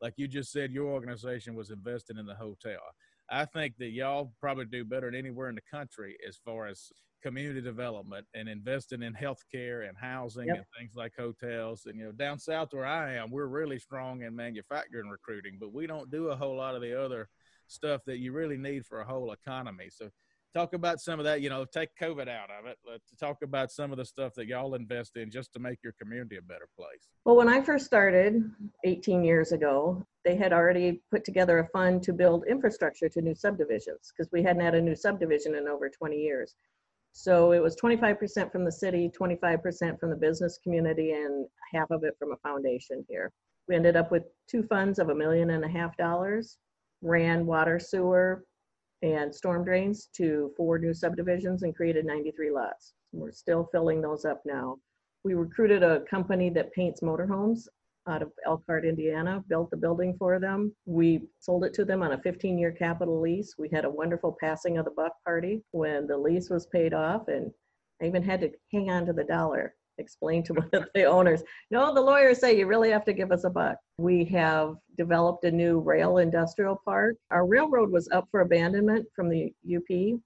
Like 0.00 0.14
you 0.16 0.28
just 0.28 0.52
said, 0.52 0.70
your 0.70 0.86
organization 0.86 1.54
was 1.56 1.70
investing 1.70 2.16
in 2.16 2.26
the 2.26 2.34
hotel. 2.34 2.78
I 3.30 3.44
think 3.44 3.76
that 3.78 3.90
y'all 3.90 4.32
probably 4.40 4.64
do 4.66 4.84
better 4.84 5.10
than 5.10 5.18
anywhere 5.18 5.48
in 5.48 5.54
the 5.54 5.60
country 5.70 6.16
as 6.26 6.36
far 6.44 6.66
as 6.66 6.90
community 7.22 7.60
development 7.60 8.26
and 8.34 8.48
investing 8.48 9.02
in 9.02 9.12
healthcare 9.14 9.88
and 9.88 9.96
housing 9.96 10.46
Yep. 10.48 10.56
and 10.56 10.64
things 10.78 10.94
like 10.96 11.12
hotels. 11.16 11.86
And 11.86 11.98
you 11.98 12.04
know, 12.06 12.12
down 12.12 12.38
south 12.38 12.72
where 12.72 12.86
I 12.86 13.14
am, 13.14 13.30
we're 13.30 13.46
really 13.46 13.78
strong 13.78 14.22
in 14.22 14.34
manufacturing 14.34 15.08
recruiting, 15.08 15.58
but 15.60 15.72
we 15.72 15.86
don't 15.86 16.10
do 16.10 16.28
a 16.28 16.36
whole 16.36 16.56
lot 16.56 16.74
of 16.74 16.82
the 16.82 16.98
other 17.00 17.28
stuff 17.66 18.00
that 18.06 18.18
you 18.18 18.32
really 18.32 18.56
need 18.56 18.86
for 18.86 19.00
a 19.00 19.06
whole 19.06 19.32
economy. 19.32 19.88
So 19.90 20.08
talk 20.54 20.74
about 20.74 21.00
some 21.00 21.18
of 21.18 21.24
that, 21.24 21.40
you 21.40 21.48
know, 21.48 21.64
take 21.64 21.90
COVID 22.00 22.28
out 22.28 22.50
of 22.50 22.66
it. 22.66 22.78
Let's 22.88 23.12
talk 23.18 23.38
about 23.42 23.70
some 23.70 23.92
of 23.92 23.98
the 23.98 24.04
stuff 24.04 24.34
that 24.34 24.46
y'all 24.46 24.74
invest 24.74 25.16
in 25.16 25.30
just 25.30 25.52
to 25.52 25.58
make 25.58 25.78
your 25.82 25.94
community 26.00 26.36
a 26.36 26.42
better 26.42 26.68
place. 26.76 27.08
Well, 27.24 27.36
when 27.36 27.48
I 27.48 27.60
first 27.60 27.86
started 27.86 28.42
18 28.84 29.22
years 29.24 29.52
ago, 29.52 30.04
they 30.24 30.36
had 30.36 30.52
already 30.52 31.00
put 31.10 31.24
together 31.24 31.58
a 31.60 31.68
fund 31.68 32.02
to 32.04 32.12
build 32.12 32.44
infrastructure 32.48 33.08
to 33.08 33.22
new 33.22 33.34
subdivisions 33.34 34.12
because 34.16 34.30
we 34.32 34.42
hadn't 34.42 34.62
had 34.62 34.74
a 34.74 34.80
new 34.80 34.96
subdivision 34.96 35.54
in 35.54 35.68
over 35.68 35.88
20 35.88 36.16
years. 36.16 36.54
So 37.12 37.52
it 37.52 37.62
was 37.62 37.76
25% 37.76 38.52
from 38.52 38.64
the 38.64 38.72
city, 38.72 39.10
25% 39.18 39.98
from 39.98 40.10
the 40.10 40.16
business 40.16 40.58
community, 40.62 41.12
and 41.12 41.46
half 41.72 41.90
of 41.90 42.04
it 42.04 42.14
from 42.18 42.32
a 42.32 42.36
foundation 42.36 43.04
here. 43.08 43.32
We 43.68 43.76
ended 43.76 43.96
up 43.96 44.10
with 44.10 44.24
two 44.48 44.62
funds 44.64 44.98
of 44.98 45.10
a 45.10 45.14
million 45.14 45.50
and 45.50 45.64
a 45.64 45.68
half 45.68 45.96
dollars, 45.96 46.58
ran 47.02 47.46
water, 47.46 47.78
sewer, 47.78 48.44
and 49.02 49.34
storm 49.34 49.64
drains 49.64 50.08
to 50.16 50.52
four 50.56 50.78
new 50.78 50.92
subdivisions 50.92 51.62
and 51.62 51.74
created 51.74 52.04
93 52.04 52.50
lots. 52.50 52.94
We're 53.12 53.32
still 53.32 53.68
filling 53.72 54.00
those 54.00 54.24
up 54.24 54.42
now. 54.44 54.76
We 55.24 55.34
recruited 55.34 55.82
a 55.82 56.02
company 56.10 56.50
that 56.50 56.72
paints 56.72 57.00
motorhomes 57.00 57.66
out 58.08 58.22
of 58.22 58.32
Elkhart, 58.46 58.84
Indiana, 58.84 59.44
built 59.48 59.70
the 59.70 59.76
building 59.76 60.16
for 60.18 60.38
them. 60.38 60.74
We 60.86 61.28
sold 61.38 61.64
it 61.64 61.74
to 61.74 61.84
them 61.84 62.02
on 62.02 62.12
a 62.12 62.22
15 62.22 62.58
year 62.58 62.72
capital 62.72 63.20
lease. 63.20 63.54
We 63.58 63.68
had 63.68 63.84
a 63.84 63.90
wonderful 63.90 64.36
passing 64.40 64.78
of 64.78 64.84
the 64.84 64.90
buck 64.92 65.12
party 65.24 65.62
when 65.72 66.06
the 66.06 66.16
lease 66.16 66.50
was 66.50 66.66
paid 66.66 66.94
off, 66.94 67.28
and 67.28 67.50
I 68.00 68.06
even 68.06 68.22
had 68.22 68.40
to 68.40 68.50
hang 68.72 68.90
on 68.90 69.06
to 69.06 69.12
the 69.12 69.24
dollar, 69.24 69.74
explain 70.00 70.42
to 70.44 70.52
one 70.54 70.70
of 70.72 70.88
the 70.94 71.04
owners, 71.04 71.42
no, 71.70 71.94
the 71.94 72.00
lawyers 72.00 72.38
say 72.38 72.56
you 72.56 72.66
really 72.66 72.90
have 72.90 73.04
to 73.04 73.12
give 73.12 73.30
us 73.30 73.44
a 73.44 73.50
buck. 73.50 73.76
We 73.98 74.24
have 74.26 74.74
developed 74.96 75.44
a 75.44 75.50
new 75.50 75.78
rail 75.78 76.18
industrial 76.18 76.80
park. 76.84 77.16
Our 77.30 77.46
railroad 77.46 77.90
was 77.90 78.08
up 78.10 78.26
for 78.30 78.40
abandonment 78.40 79.06
from 79.14 79.28
the 79.28 79.52
UP. 79.76 80.20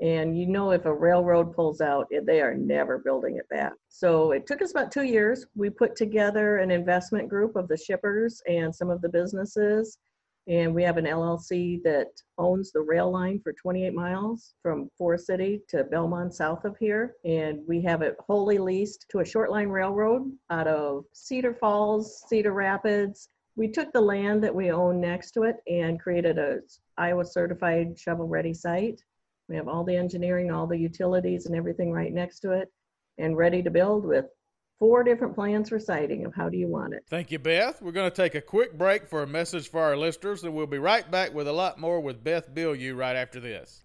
And 0.00 0.36
you 0.36 0.46
know, 0.46 0.72
if 0.72 0.84
a 0.86 0.92
railroad 0.92 1.54
pulls 1.54 1.80
out, 1.80 2.08
they 2.10 2.40
are 2.40 2.54
never 2.54 2.98
building 2.98 3.36
it 3.36 3.48
back. 3.48 3.72
So 3.88 4.32
it 4.32 4.46
took 4.46 4.60
us 4.60 4.72
about 4.72 4.90
two 4.90 5.04
years. 5.04 5.46
We 5.54 5.70
put 5.70 5.94
together 5.94 6.58
an 6.58 6.70
investment 6.70 7.28
group 7.28 7.56
of 7.56 7.68
the 7.68 7.76
shippers 7.76 8.42
and 8.48 8.74
some 8.74 8.90
of 8.90 9.00
the 9.00 9.08
businesses. 9.08 9.98
And 10.46 10.74
we 10.74 10.82
have 10.82 10.98
an 10.98 11.06
LLC 11.06 11.82
that 11.84 12.08
owns 12.36 12.70
the 12.70 12.82
rail 12.82 13.10
line 13.10 13.40
for 13.40 13.52
28 13.54 13.94
miles 13.94 14.54
from 14.62 14.90
Forest 14.98 15.26
City 15.26 15.62
to 15.68 15.84
Belmond 15.84 16.32
south 16.34 16.64
of 16.66 16.76
here. 16.76 17.14
And 17.24 17.60
we 17.66 17.80
have 17.82 18.02
it 18.02 18.16
wholly 18.20 18.58
leased 18.58 19.06
to 19.10 19.20
a 19.20 19.24
short 19.24 19.50
line 19.50 19.68
railroad 19.68 20.30
out 20.50 20.66
of 20.66 21.04
Cedar 21.12 21.54
Falls, 21.54 22.24
Cedar 22.28 22.52
Rapids. 22.52 23.30
We 23.56 23.68
took 23.68 23.90
the 23.92 24.00
land 24.00 24.44
that 24.44 24.54
we 24.54 24.70
own 24.70 25.00
next 25.00 25.30
to 25.32 25.44
it 25.44 25.56
and 25.66 26.00
created 26.00 26.38
a 26.38 26.58
Iowa 26.98 27.24
certified 27.24 27.98
shovel 27.98 28.26
ready 28.26 28.52
site. 28.52 29.00
We 29.48 29.56
have 29.56 29.68
all 29.68 29.84
the 29.84 29.96
engineering, 29.96 30.50
all 30.50 30.66
the 30.66 30.78
utilities 30.78 31.46
and 31.46 31.54
everything 31.54 31.90
right 31.90 32.12
next 32.12 32.40
to 32.40 32.52
it 32.52 32.68
and 33.18 33.36
ready 33.36 33.62
to 33.62 33.70
build 33.70 34.04
with 34.04 34.26
four 34.78 35.04
different 35.04 35.34
plans 35.34 35.68
for 35.68 35.78
siting 35.78 36.24
of 36.24 36.34
how 36.34 36.48
do 36.48 36.56
you 36.56 36.66
want 36.68 36.94
it. 36.94 37.04
Thank 37.08 37.30
you, 37.30 37.38
Beth. 37.38 37.80
We're 37.80 37.92
going 37.92 38.10
to 38.10 38.16
take 38.16 38.34
a 38.34 38.40
quick 38.40 38.76
break 38.76 39.06
for 39.06 39.22
a 39.22 39.26
message 39.26 39.70
for 39.70 39.80
our 39.80 39.96
listeners, 39.96 40.42
and 40.42 40.54
we'll 40.54 40.66
be 40.66 40.78
right 40.78 41.08
back 41.10 41.32
with 41.32 41.48
a 41.48 41.52
lot 41.52 41.78
more 41.78 42.00
with 42.00 42.24
Beth 42.24 42.52
Bilyeu 42.54 42.96
right 42.96 43.16
after 43.16 43.40
this. 43.40 43.82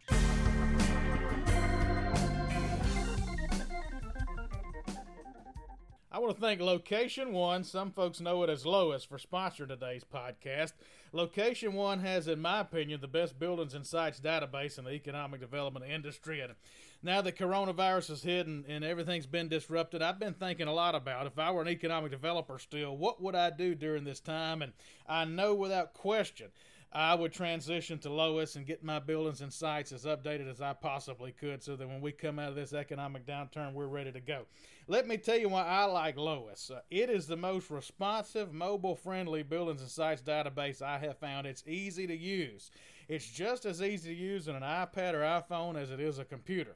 I 6.11 6.17
want 6.17 6.35
to 6.35 6.41
thank 6.41 6.59
Location 6.59 7.33
One, 7.33 7.63
some 7.63 7.91
folks 7.91 8.19
know 8.19 8.41
it 8.43 8.49
as 8.49 8.65
Lois, 8.65 9.05
for 9.05 9.19
sponsoring 9.19 9.67
today's 9.67 10.03
podcast. 10.03 10.73
Location 11.13 11.73
One 11.73 11.99
has, 11.99 12.27
in 12.27 12.41
my 12.41 12.61
opinion, 12.61 12.99
the 12.99 13.07
best 13.07 13.39
buildings 13.39 13.75
and 13.75 13.85
sites 13.85 14.19
database 14.19 14.79
in 14.79 14.85
the 14.85 14.91
economic 14.91 15.39
development 15.39 15.85
industry. 15.89 16.41
And 16.41 16.53
now 17.01 17.21
that 17.21 17.37
coronavirus 17.37 18.11
is 18.11 18.23
hit 18.23 18.47
and, 18.47 18.65
and 18.65 18.83
everything's 18.83 19.25
been 19.25 19.47
disrupted, 19.47 20.01
I've 20.01 20.19
been 20.19 20.33
thinking 20.33 20.67
a 20.67 20.73
lot 20.73 20.95
about 20.95 21.27
if 21.27 21.39
I 21.39 21.51
were 21.51 21.61
an 21.61 21.67
economic 21.67 22.11
developer 22.11 22.59
still, 22.59 22.97
what 22.97 23.21
would 23.21 23.35
I 23.35 23.49
do 23.49 23.75
during 23.75 24.03
this 24.03 24.19
time? 24.19 24.61
And 24.61 24.73
I 25.07 25.25
know 25.25 25.55
without 25.55 25.93
question 25.93 26.49
I 26.91 27.13
would 27.13 27.31
transition 27.31 27.99
to 27.99 28.11
Lois 28.11 28.55
and 28.55 28.65
get 28.65 28.83
my 28.83 28.97
buildings 28.97 29.41
and 29.41 29.53
sites 29.53 29.91
as 29.91 30.05
updated 30.05 30.49
as 30.49 30.59
I 30.59 30.73
possibly 30.73 31.31
could 31.31 31.61
so 31.61 31.75
that 31.75 31.87
when 31.87 32.01
we 32.01 32.11
come 32.11 32.39
out 32.39 32.49
of 32.49 32.55
this 32.55 32.73
economic 32.73 33.27
downturn, 33.27 33.73
we're 33.73 33.85
ready 33.85 34.11
to 34.11 34.19
go. 34.19 34.47
Let 34.87 35.07
me 35.07 35.17
tell 35.17 35.37
you 35.37 35.49
why 35.49 35.65
I 35.65 35.83
like 35.83 36.17
Lois. 36.17 36.71
Uh, 36.73 36.79
it 36.89 37.11
is 37.11 37.27
the 37.27 37.37
most 37.37 37.69
responsive, 37.69 38.53
mobile 38.53 38.95
friendly 38.95 39.43
buildings 39.43 39.81
and 39.81 39.89
sites 39.89 40.23
database 40.23 40.81
I 40.81 40.97
have 40.97 41.19
found. 41.19 41.45
It's 41.45 41.63
easy 41.67 42.07
to 42.07 42.17
use. 42.17 42.71
It's 43.07 43.29
just 43.29 43.65
as 43.65 43.83
easy 43.83 44.09
to 44.09 44.19
use 44.19 44.49
on 44.49 44.55
an 44.55 44.63
iPad 44.63 45.13
or 45.13 45.21
iPhone 45.21 45.79
as 45.79 45.91
it 45.91 45.99
is 45.99 46.17
a 46.17 46.25
computer. 46.25 46.75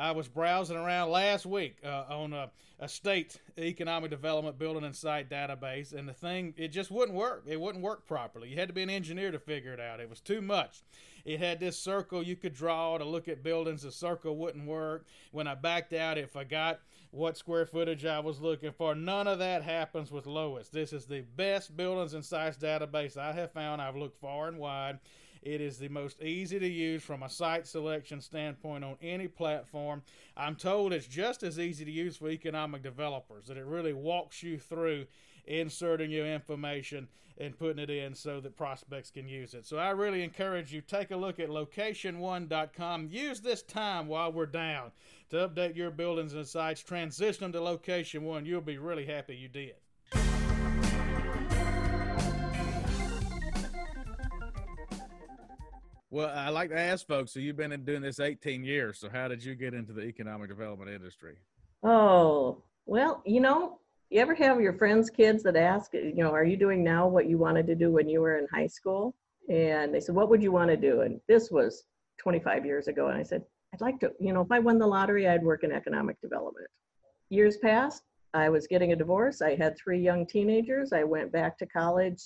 I 0.00 0.12
was 0.12 0.28
browsing 0.28 0.78
around 0.78 1.10
last 1.10 1.44
week 1.44 1.76
uh, 1.84 2.04
on 2.08 2.32
a, 2.32 2.50
a, 2.78 2.88
state 2.88 3.38
economic 3.58 4.10
development 4.10 4.58
building 4.58 4.82
and 4.82 4.96
site 4.96 5.28
database, 5.28 5.92
and 5.92 6.08
the 6.08 6.14
thing, 6.14 6.54
it 6.56 6.68
just 6.68 6.90
wouldn't 6.90 7.16
work. 7.16 7.44
It 7.46 7.60
wouldn't 7.60 7.84
work 7.84 8.06
properly. 8.06 8.48
You 8.48 8.56
had 8.56 8.68
to 8.68 8.74
be 8.74 8.82
an 8.82 8.88
engineer 8.88 9.30
to 9.30 9.38
figure 9.38 9.74
it 9.74 9.80
out. 9.80 10.00
It 10.00 10.08
was 10.08 10.20
too 10.20 10.40
much. 10.40 10.82
It 11.26 11.38
had 11.38 11.60
this 11.60 11.78
circle 11.78 12.22
you 12.22 12.34
could 12.34 12.54
draw 12.54 12.96
to 12.96 13.04
look 13.04 13.28
at 13.28 13.42
buildings. 13.42 13.82
The 13.82 13.92
circle 13.92 14.38
wouldn't 14.38 14.66
work. 14.66 15.04
When 15.32 15.46
I 15.46 15.54
backed 15.54 15.92
out, 15.92 16.16
it 16.16 16.30
forgot 16.30 16.80
what 17.10 17.36
square 17.36 17.66
footage 17.66 18.06
I 18.06 18.20
was 18.20 18.40
looking 18.40 18.72
for. 18.72 18.94
None 18.94 19.28
of 19.28 19.38
that 19.40 19.62
happens 19.62 20.10
with 20.10 20.26
Lois. 20.26 20.70
This 20.70 20.94
is 20.94 21.04
the 21.04 21.20
best 21.36 21.76
buildings 21.76 22.14
and 22.14 22.24
sites 22.24 22.56
database 22.56 23.18
I 23.18 23.32
have 23.32 23.52
found. 23.52 23.82
I've 23.82 23.96
looked 23.96 24.18
far 24.18 24.48
and 24.48 24.58
wide. 24.58 24.98
It 25.42 25.60
is 25.60 25.78
the 25.78 25.88
most 25.88 26.20
easy 26.22 26.58
to 26.58 26.68
use 26.68 27.02
from 27.02 27.22
a 27.22 27.30
site 27.30 27.66
selection 27.66 28.20
standpoint 28.20 28.84
on 28.84 28.96
any 29.00 29.26
platform. 29.28 30.02
I'm 30.36 30.54
told 30.54 30.92
it's 30.92 31.06
just 31.06 31.42
as 31.42 31.58
easy 31.58 31.84
to 31.84 31.90
use 31.90 32.18
for 32.18 32.28
economic 32.28 32.82
developers, 32.82 33.46
that 33.46 33.56
it 33.56 33.64
really 33.64 33.92
walks 33.92 34.42
you 34.42 34.58
through 34.58 35.06
inserting 35.46 36.10
your 36.10 36.26
information 36.26 37.08
and 37.38 37.58
putting 37.58 37.82
it 37.82 37.88
in 37.88 38.14
so 38.14 38.38
that 38.38 38.56
prospects 38.56 39.10
can 39.10 39.26
use 39.26 39.54
it. 39.54 39.64
So 39.64 39.78
I 39.78 39.90
really 39.90 40.22
encourage 40.22 40.74
you 40.74 40.82
take 40.82 41.10
a 41.10 41.16
look 41.16 41.40
at 41.40 41.48
location1.com. 41.48 43.08
Use 43.10 43.40
this 43.40 43.62
time 43.62 44.08
while 44.08 44.30
we're 44.30 44.44
down 44.44 44.92
to 45.30 45.48
update 45.48 45.74
your 45.74 45.90
buildings 45.90 46.34
and 46.34 46.46
sites. 46.46 46.82
Transition 46.82 47.44
them 47.44 47.52
to 47.52 47.60
location 47.62 48.24
1. 48.24 48.44
You'll 48.44 48.60
be 48.60 48.76
really 48.76 49.06
happy 49.06 49.36
you 49.36 49.48
did. 49.48 49.76
Well, 56.12 56.32
I 56.34 56.48
like 56.48 56.70
to 56.70 56.78
ask 56.78 57.06
folks. 57.06 57.32
So 57.32 57.38
you've 57.38 57.56
been 57.56 57.84
doing 57.84 58.02
this 58.02 58.18
18 58.18 58.64
years. 58.64 58.98
So 58.98 59.08
how 59.08 59.28
did 59.28 59.44
you 59.44 59.54
get 59.54 59.74
into 59.74 59.92
the 59.92 60.02
economic 60.02 60.48
development 60.48 60.90
industry? 60.90 61.36
Oh, 61.84 62.62
well, 62.84 63.22
you 63.24 63.40
know, 63.40 63.78
you 64.10 64.20
ever 64.20 64.34
have 64.34 64.60
your 64.60 64.72
friends' 64.72 65.08
kids 65.08 65.44
that 65.44 65.54
ask, 65.54 65.94
you 65.94 66.16
know, 66.16 66.32
are 66.32 66.44
you 66.44 66.56
doing 66.56 66.82
now 66.82 67.06
what 67.06 67.28
you 67.28 67.38
wanted 67.38 67.68
to 67.68 67.76
do 67.76 67.92
when 67.92 68.08
you 68.08 68.20
were 68.20 68.38
in 68.38 68.48
high 68.52 68.66
school? 68.66 69.14
And 69.48 69.94
they 69.94 70.00
said, 70.00 70.16
what 70.16 70.28
would 70.30 70.42
you 70.42 70.50
want 70.50 70.68
to 70.70 70.76
do? 70.76 71.02
And 71.02 71.20
this 71.28 71.50
was 71.50 71.84
25 72.18 72.66
years 72.66 72.88
ago. 72.88 73.06
And 73.06 73.16
I 73.16 73.22
said, 73.22 73.44
I'd 73.72 73.80
like 73.80 74.00
to, 74.00 74.10
you 74.18 74.32
know, 74.32 74.40
if 74.40 74.50
I 74.50 74.58
won 74.58 74.80
the 74.80 74.86
lottery, 74.86 75.28
I'd 75.28 75.44
work 75.44 75.62
in 75.62 75.70
economic 75.70 76.20
development. 76.20 76.66
Years 77.28 77.56
passed. 77.58 78.02
I 78.34 78.48
was 78.48 78.66
getting 78.66 78.92
a 78.92 78.96
divorce. 78.96 79.42
I 79.42 79.54
had 79.54 79.76
three 79.78 80.00
young 80.00 80.26
teenagers. 80.26 80.92
I 80.92 81.04
went 81.04 81.30
back 81.30 81.56
to 81.58 81.66
college 81.66 82.20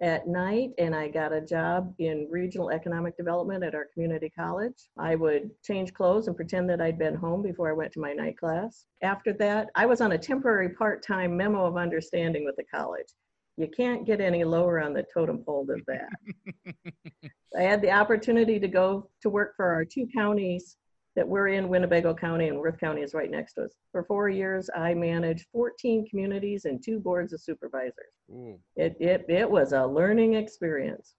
at 0.00 0.26
night 0.26 0.70
and 0.78 0.94
I 0.94 1.08
got 1.08 1.32
a 1.32 1.40
job 1.40 1.94
in 1.98 2.26
regional 2.30 2.70
economic 2.70 3.16
development 3.16 3.62
at 3.62 3.74
our 3.74 3.86
community 3.92 4.30
college. 4.30 4.88
I 4.98 5.14
would 5.14 5.50
change 5.62 5.92
clothes 5.92 6.26
and 6.26 6.36
pretend 6.36 6.70
that 6.70 6.80
I'd 6.80 6.98
been 6.98 7.14
home 7.14 7.42
before 7.42 7.68
I 7.68 7.74
went 7.74 7.92
to 7.92 8.00
my 8.00 8.12
night 8.12 8.38
class. 8.38 8.86
After 9.02 9.32
that, 9.34 9.68
I 9.74 9.86
was 9.86 10.00
on 10.00 10.12
a 10.12 10.18
temporary 10.18 10.70
part 10.70 11.02
time 11.02 11.36
memo 11.36 11.66
of 11.66 11.76
understanding 11.76 12.44
with 12.44 12.56
the 12.56 12.64
college. 12.64 13.08
You 13.58 13.68
can't 13.68 14.06
get 14.06 14.22
any 14.22 14.42
lower 14.42 14.80
on 14.80 14.94
the 14.94 15.04
totem 15.12 15.44
pole 15.44 15.66
than 15.66 15.82
that. 15.86 16.72
I 17.58 17.62
had 17.62 17.82
the 17.82 17.90
opportunity 17.90 18.58
to 18.58 18.68
go 18.68 19.10
to 19.20 19.28
work 19.28 19.54
for 19.56 19.66
our 19.66 19.84
two 19.84 20.06
counties 20.14 20.76
that 21.20 21.28
we're 21.28 21.48
in 21.48 21.68
Winnebago 21.68 22.14
County 22.14 22.48
and 22.48 22.58
Worth 22.58 22.80
County 22.80 23.02
is 23.02 23.12
right 23.12 23.30
next 23.30 23.52
to 23.52 23.64
us. 23.64 23.74
For 23.92 24.04
four 24.04 24.30
years, 24.30 24.70
I 24.74 24.94
managed 24.94 25.48
14 25.52 26.08
communities 26.08 26.64
and 26.64 26.82
two 26.82 26.98
boards 26.98 27.34
of 27.34 27.42
supervisors. 27.42 28.14
It, 28.76 28.96
it, 28.98 29.26
it 29.28 29.50
was 29.50 29.74
a 29.74 29.84
learning 29.84 30.32
experience. 30.32 31.12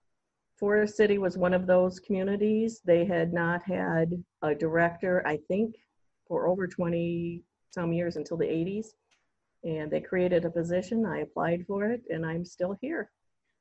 Forest 0.57 0.97
City 0.97 1.19
was 1.19 1.37
one 1.37 1.53
of 1.53 1.67
those 1.67 1.99
communities. 1.99 2.81
They 2.83 3.05
had 3.05 3.31
not 3.31 3.61
had 3.61 4.11
a 4.41 4.55
director, 4.55 5.21
I 5.27 5.37
think, 5.47 5.75
for 6.27 6.47
over 6.47 6.65
20 6.65 7.43
some 7.69 7.93
years 7.93 8.15
until 8.15 8.37
the 8.37 8.45
80s. 8.45 8.87
And 9.63 9.91
they 9.91 10.01
created 10.01 10.45
a 10.45 10.49
position. 10.49 11.05
I 11.05 11.19
applied 11.19 11.63
for 11.67 11.85
it, 11.85 12.01
and 12.09 12.25
I'm 12.25 12.43
still 12.43 12.75
here. 12.81 13.11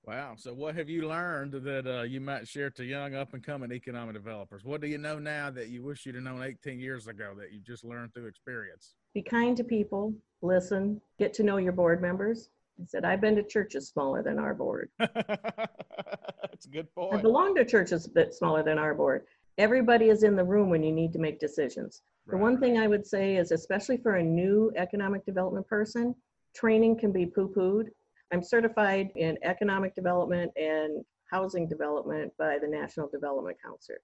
Wow. 0.06 0.34
So, 0.36 0.54
what 0.54 0.74
have 0.76 0.88
you 0.88 1.08
learned 1.08 1.52
that 1.52 1.86
uh, 1.86 2.02
you 2.02 2.20
might 2.20 2.48
share 2.48 2.70
to 2.70 2.84
young 2.84 3.14
up 3.14 3.34
and 3.34 3.42
coming 3.42 3.70
economic 3.70 4.14
developers? 4.14 4.64
What 4.64 4.80
do 4.80 4.86
you 4.86 4.98
know 4.98 5.18
now 5.18 5.50
that 5.50 5.68
you 5.68 5.82
wish 5.82 6.06
you'd 6.06 6.14
have 6.14 6.24
known 6.24 6.42
18 6.42 6.80
years 6.80 7.06
ago 7.06 7.34
that 7.38 7.52
you 7.52 7.60
just 7.60 7.84
learned 7.84 8.14
through 8.14 8.26
experience? 8.26 8.94
Be 9.14 9.22
kind 9.22 9.56
to 9.56 9.64
people, 9.64 10.14
listen, 10.42 11.00
get 11.18 11.34
to 11.34 11.42
know 11.42 11.58
your 11.58 11.72
board 11.72 12.00
members. 12.00 12.48
I 12.80 12.86
said, 12.86 13.04
I've 13.04 13.20
been 13.20 13.36
to 13.36 13.42
churches 13.42 13.88
smaller 13.88 14.22
than 14.22 14.38
our 14.38 14.54
board. 14.54 14.88
That's 14.98 16.64
a 16.64 16.70
good 16.70 16.92
point. 16.94 17.18
I 17.18 17.20
belong 17.20 17.54
to 17.56 17.64
churches 17.64 18.06
a 18.06 18.10
bit 18.10 18.34
smaller 18.34 18.62
than 18.62 18.78
our 18.78 18.94
board. 18.94 19.26
Everybody 19.58 20.08
is 20.08 20.22
in 20.22 20.34
the 20.34 20.44
room 20.44 20.70
when 20.70 20.82
you 20.82 20.92
need 20.92 21.12
to 21.12 21.18
make 21.18 21.38
decisions. 21.38 22.00
The 22.26 22.38
one 22.38 22.60
thing 22.60 22.78
I 22.78 22.86
would 22.86 23.06
say 23.06 23.36
is, 23.36 23.50
especially 23.50 23.96
for 23.96 24.16
a 24.16 24.22
new 24.22 24.72
economic 24.76 25.26
development 25.26 25.66
person, 25.66 26.14
training 26.54 26.96
can 26.98 27.10
be 27.10 27.26
poo 27.26 27.48
pooed. 27.48 27.88
I'm 28.32 28.42
certified 28.42 29.10
in 29.16 29.36
economic 29.42 29.94
development 29.94 30.52
and 30.56 31.04
housing 31.30 31.68
development 31.68 32.32
by 32.38 32.58
the 32.60 32.68
National 32.68 33.08
Development 33.08 33.56
Council. 33.64 33.96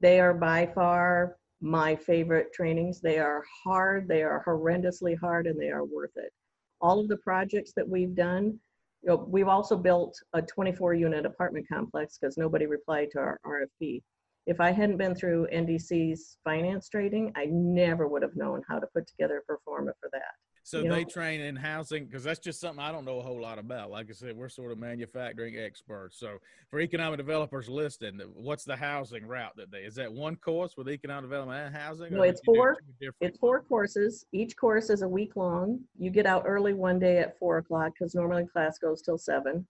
They 0.00 0.20
are 0.20 0.34
by 0.34 0.66
far 0.66 1.36
my 1.60 1.94
favorite 1.96 2.52
trainings. 2.52 3.00
They 3.00 3.18
are 3.18 3.44
hard, 3.64 4.08
they 4.08 4.22
are 4.22 4.44
horrendously 4.46 5.18
hard, 5.18 5.46
and 5.46 5.60
they 5.60 5.70
are 5.70 5.84
worth 5.84 6.16
it. 6.16 6.32
All 6.80 7.00
of 7.00 7.08
the 7.08 7.16
projects 7.18 7.72
that 7.76 7.88
we've 7.88 8.14
done, 8.14 8.58
you 9.02 9.10
know, 9.10 9.26
we've 9.28 9.48
also 9.48 9.76
built 9.76 10.16
a 10.32 10.42
24 10.42 10.94
unit 10.94 11.26
apartment 11.26 11.66
complex 11.72 12.18
because 12.18 12.36
nobody 12.36 12.66
replied 12.66 13.10
to 13.12 13.18
our 13.18 13.40
RFP. 13.46 14.02
If 14.46 14.60
I 14.60 14.70
hadn't 14.72 14.96
been 14.96 15.14
through 15.14 15.48
NDC's 15.52 16.38
finance 16.42 16.88
trading, 16.88 17.32
I 17.36 17.46
never 17.50 18.08
would 18.08 18.22
have 18.22 18.34
known 18.34 18.62
how 18.68 18.78
to 18.78 18.86
put 18.94 19.06
together 19.06 19.38
a 19.38 19.42
pro 19.42 19.56
forma 19.64 19.92
for 20.00 20.08
that. 20.12 20.34
So 20.62 20.82
they 20.82 21.04
train 21.04 21.40
in 21.40 21.56
housing 21.56 22.06
because 22.06 22.24
that's 22.24 22.38
just 22.38 22.60
something 22.60 22.82
I 22.82 22.92
don't 22.92 23.04
know 23.04 23.18
a 23.18 23.22
whole 23.22 23.40
lot 23.40 23.58
about. 23.58 23.90
Like 23.90 24.08
I 24.10 24.12
said, 24.12 24.36
we're 24.36 24.48
sort 24.48 24.72
of 24.72 24.78
manufacturing 24.78 25.56
experts. 25.56 26.18
So 26.18 26.38
for 26.70 26.80
economic 26.80 27.18
developers 27.18 27.68
listening, 27.68 28.20
what's 28.34 28.64
the 28.64 28.76
housing 28.76 29.26
route 29.26 29.56
that 29.56 29.70
they 29.70 29.78
is 29.78 29.94
that 29.94 30.12
one 30.12 30.36
course 30.36 30.76
with 30.76 30.88
economic 30.88 31.30
development 31.30 31.66
and 31.66 31.76
housing? 31.76 32.12
No, 32.12 32.22
it's 32.22 32.42
four. 32.44 32.76
It's 33.20 33.38
four 33.38 33.62
courses. 33.62 34.26
Each 34.32 34.56
course 34.56 34.90
is 34.90 35.02
a 35.02 35.08
week 35.08 35.36
long. 35.36 35.80
You 35.98 36.10
get 36.10 36.26
out 36.26 36.44
early 36.46 36.74
one 36.74 36.98
day 36.98 37.18
at 37.18 37.38
four 37.38 37.58
o'clock 37.58 37.92
because 37.98 38.14
normally 38.14 38.46
class 38.46 38.78
goes 38.78 39.02
till 39.02 39.18
seven, 39.18 39.66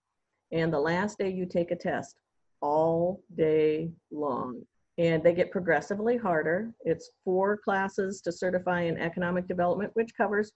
and 0.53 0.73
the 0.73 0.81
last 0.81 1.19
day 1.19 1.31
you 1.31 1.47
take 1.47 1.71
a 1.71 1.77
test 1.77 2.17
all 2.61 3.23
day 3.37 3.91
long 4.11 4.63
and 4.99 5.23
they 5.23 5.33
get 5.33 5.53
progressively 5.53 6.17
harder. 6.17 6.73
It's 6.85 7.11
four 7.25 7.57
classes 7.57 8.21
to 8.23 8.33
certify 8.33 8.83
in 8.83 8.99
economic 8.99 9.47
development, 9.47 9.93
which 9.95 10.11
covers 10.17 10.53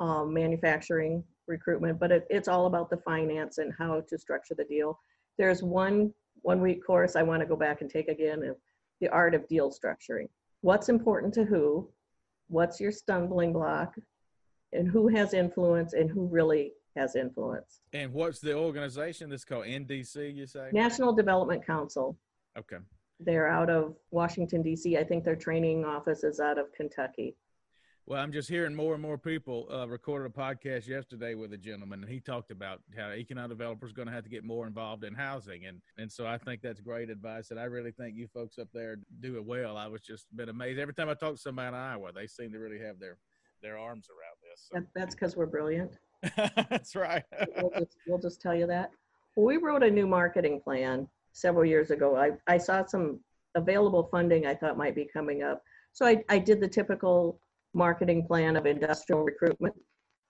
um, 0.00 0.32
manufacturing 0.32 1.22
recruitment, 1.46 1.98
but 2.00 2.10
it, 2.10 2.26
it's 2.30 2.48
all 2.48 2.66
about 2.66 2.90
the 2.90 2.96
finance 2.98 3.58
and 3.58 3.72
how 3.78 4.00
to 4.08 4.18
structure 4.18 4.54
the 4.54 4.64
deal. 4.64 4.98
There's 5.38 5.62
one 5.62 6.12
one 6.42 6.60
week 6.60 6.84
course 6.86 7.16
I 7.16 7.22
want 7.22 7.40
to 7.40 7.46
go 7.46 7.56
back 7.56 7.80
and 7.80 7.88
take 7.88 8.08
again 8.08 8.42
of 8.42 8.56
the 9.00 9.08
art 9.08 9.34
of 9.34 9.48
deal 9.48 9.70
structuring. 9.70 10.28
What's 10.60 10.88
important 10.88 11.32
to 11.34 11.44
who? 11.44 11.88
What's 12.48 12.80
your 12.80 12.92
stumbling 12.92 13.52
block? 13.52 13.94
And 14.72 14.88
who 14.88 15.08
has 15.08 15.34
influence 15.34 15.94
and 15.94 16.10
who 16.10 16.26
really 16.26 16.72
has 16.96 17.16
influence? 17.16 17.80
And 17.92 18.12
what's 18.12 18.40
the 18.40 18.54
organization 18.54 19.30
that's 19.30 19.44
called 19.44 19.66
NDC, 19.66 20.34
you 20.34 20.46
say? 20.46 20.68
National 20.72 21.14
Development 21.14 21.64
Council. 21.64 22.18
Okay. 22.58 22.78
They're 23.20 23.48
out 23.48 23.70
of 23.70 23.94
Washington, 24.10 24.62
D.C. 24.62 24.96
I 24.98 25.04
think 25.04 25.24
their 25.24 25.36
training 25.36 25.84
office 25.84 26.24
is 26.24 26.40
out 26.40 26.58
of 26.58 26.72
Kentucky. 26.72 27.36
Well, 28.06 28.20
I'm 28.20 28.32
just 28.32 28.50
hearing 28.50 28.74
more 28.74 28.92
and 28.92 29.00
more 29.00 29.16
people 29.16 29.66
uh, 29.72 29.88
recorded 29.88 30.30
a 30.30 30.38
podcast 30.38 30.86
yesterday 30.86 31.34
with 31.34 31.54
a 31.54 31.56
gentleman, 31.56 32.02
and 32.02 32.12
he 32.12 32.20
talked 32.20 32.50
about 32.50 32.82
how 32.94 33.10
economic 33.10 33.56
developers 33.56 33.92
are 33.92 33.94
going 33.94 34.08
to 34.08 34.14
have 34.14 34.24
to 34.24 34.28
get 34.28 34.44
more 34.44 34.66
involved 34.66 35.04
in 35.04 35.14
housing, 35.14 35.64
and 35.64 35.80
and 35.96 36.12
so 36.12 36.26
I 36.26 36.36
think 36.36 36.60
that's 36.60 36.82
great 36.82 37.08
advice, 37.08 37.50
and 37.50 37.58
I 37.58 37.64
really 37.64 37.92
think 37.92 38.14
you 38.14 38.28
folks 38.28 38.58
up 38.58 38.68
there 38.74 38.96
do 39.20 39.36
it 39.36 39.44
well. 39.44 39.78
I 39.78 39.86
was 39.86 40.02
just 40.02 40.26
been 40.36 40.50
amazed 40.50 40.78
every 40.78 40.92
time 40.92 41.08
I 41.08 41.14
talk 41.14 41.36
to 41.36 41.40
somebody 41.40 41.68
in 41.68 41.74
Iowa, 41.74 42.12
they 42.12 42.26
seem 42.26 42.52
to 42.52 42.58
really 42.58 42.78
have 42.78 42.98
their 43.00 43.16
their 43.62 43.78
arms 43.78 44.08
around 44.10 44.36
this. 44.42 44.68
So. 44.70 44.80
That, 44.80 44.86
that's 44.94 45.14
because 45.14 45.34
we're 45.34 45.46
brilliant. 45.46 45.96
that's 46.68 46.94
right. 46.94 47.22
we'll, 47.56 47.70
just, 47.70 47.96
we'll 48.06 48.18
just 48.18 48.42
tell 48.42 48.54
you 48.54 48.66
that. 48.66 48.90
Well, 49.34 49.46
we 49.46 49.56
wrote 49.56 49.82
a 49.82 49.90
new 49.90 50.06
marketing 50.06 50.60
plan 50.62 51.08
several 51.32 51.64
years 51.64 51.90
ago. 51.90 52.16
I 52.16 52.32
I 52.46 52.58
saw 52.58 52.84
some 52.84 53.20
available 53.54 54.08
funding 54.10 54.44
I 54.44 54.54
thought 54.54 54.76
might 54.76 54.94
be 54.94 55.08
coming 55.10 55.42
up. 55.42 55.62
So 55.94 56.04
I, 56.04 56.22
I 56.28 56.38
did 56.38 56.60
the 56.60 56.68
typical 56.68 57.40
marketing 57.74 58.26
plan 58.26 58.56
of 58.56 58.66
industrial 58.66 59.22
recruitment. 59.22 59.74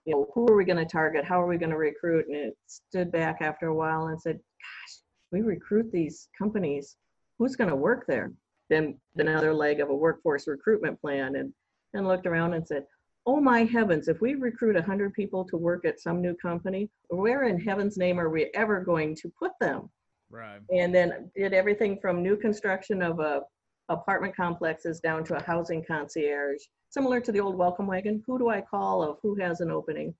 You 0.05 0.13
know, 0.13 0.27
who 0.33 0.47
are 0.47 0.55
we 0.55 0.65
going 0.65 0.77
to 0.77 0.85
target? 0.85 1.25
How 1.25 1.41
are 1.41 1.47
we 1.47 1.57
going 1.57 1.71
to 1.71 1.77
recruit? 1.77 2.25
And 2.27 2.35
it 2.35 2.57
stood 2.67 3.11
back 3.11 3.37
after 3.41 3.67
a 3.67 3.75
while 3.75 4.07
and 4.07 4.21
said, 4.21 4.35
gosh, 4.35 4.99
we 5.31 5.41
recruit 5.41 5.91
these 5.91 6.27
companies. 6.37 6.95
Who's 7.39 7.55
going 7.55 7.69
to 7.69 7.75
work 7.75 8.05
there? 8.07 8.31
Then 8.69 8.99
another 9.17 9.53
leg 9.53 9.79
of 9.79 9.89
a 9.89 9.95
workforce 9.95 10.47
recruitment 10.47 10.99
plan 11.01 11.35
and 11.35 11.53
and 11.95 12.07
looked 12.07 12.27
around 12.27 12.53
and 12.53 12.67
said, 12.67 12.85
oh 13.25 13.39
my 13.39 13.63
heavens, 13.63 14.07
if 14.07 14.21
we 14.21 14.35
recruit 14.35 14.75
100 14.75 15.13
people 15.13 15.43
to 15.45 15.57
work 15.57 15.85
at 15.85 15.99
some 15.99 16.21
new 16.21 16.35
company, 16.35 16.89
where 17.09 17.45
in 17.45 17.59
heaven's 17.59 17.97
name 17.97 18.19
are 18.19 18.29
we 18.29 18.51
ever 18.53 18.81
going 18.81 19.15
to 19.15 19.31
put 19.39 19.51
them? 19.59 19.89
Right. 20.29 20.59
And 20.71 20.93
then 20.93 21.31
did 21.35 21.53
everything 21.53 21.97
from 21.99 22.21
new 22.21 22.37
construction 22.37 23.01
of 23.01 23.19
a 23.19 23.41
apartment 23.89 24.35
complexes 24.35 24.99
down 24.99 25.23
to 25.23 25.37
a 25.37 25.43
housing 25.43 25.83
concierge, 25.85 26.57
similar 26.95 27.19
to 27.19 27.33
the 27.33 27.41
old 27.41 27.57
welcome 27.57 27.87
wagon. 27.87 28.23
Who 28.25 28.39
do 28.39 28.47
I 28.47 28.61
call 28.61 29.03
of 29.03 29.17
who 29.21 29.35
has 29.35 29.59
an 29.59 29.69
opening? 29.69 30.15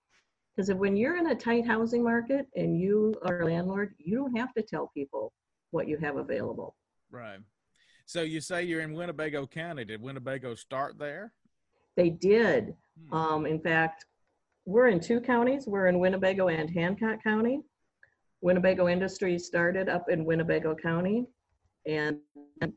Because 0.54 0.68
if 0.68 0.78
when 0.78 0.98
you're 0.98 1.16
in 1.16 1.28
a 1.28 1.36
tight 1.36 1.66
housing 1.66 2.04
market 2.04 2.48
and 2.58 2.78
you 2.78 3.16
are 3.26 3.42
a 3.42 3.46
landlord, 3.46 3.96
you 3.98 4.18
don't 4.18 4.36
have 4.36 4.54
to 4.56 4.62
tell 4.62 4.92
people 4.94 5.32
what 5.72 5.88
you 5.88 5.98
have 5.98 6.18
available. 6.18 6.76
Right. 7.10 7.40
So 8.06 8.24
you 8.24 8.42
say 8.42 8.64
you're 8.64 8.82
in 8.82 8.94
Winnebago 8.94 9.48
County. 9.48 9.86
Did 9.86 10.02
Winnebago 10.02 10.54
start 10.54 11.00
there? 11.00 11.32
They 11.96 12.10
did. 12.10 12.76
Hmm. 13.10 13.16
Um, 13.16 13.46
in 13.46 13.62
fact, 13.62 14.06
we're 14.66 14.90
in 14.90 15.00
two 15.00 15.22
counties. 15.22 15.68
We're 15.68 15.88
in 15.88 16.00
Winnebago 16.00 16.50
and 16.50 16.70
Hancock 16.70 17.24
County. 17.24 17.62
Winnebago 18.42 18.90
Industries 18.90 19.46
started 19.46 19.88
up 19.88 20.10
in 20.10 20.26
Winnebago 20.26 20.76
County, 20.76 21.26
and 21.88 22.18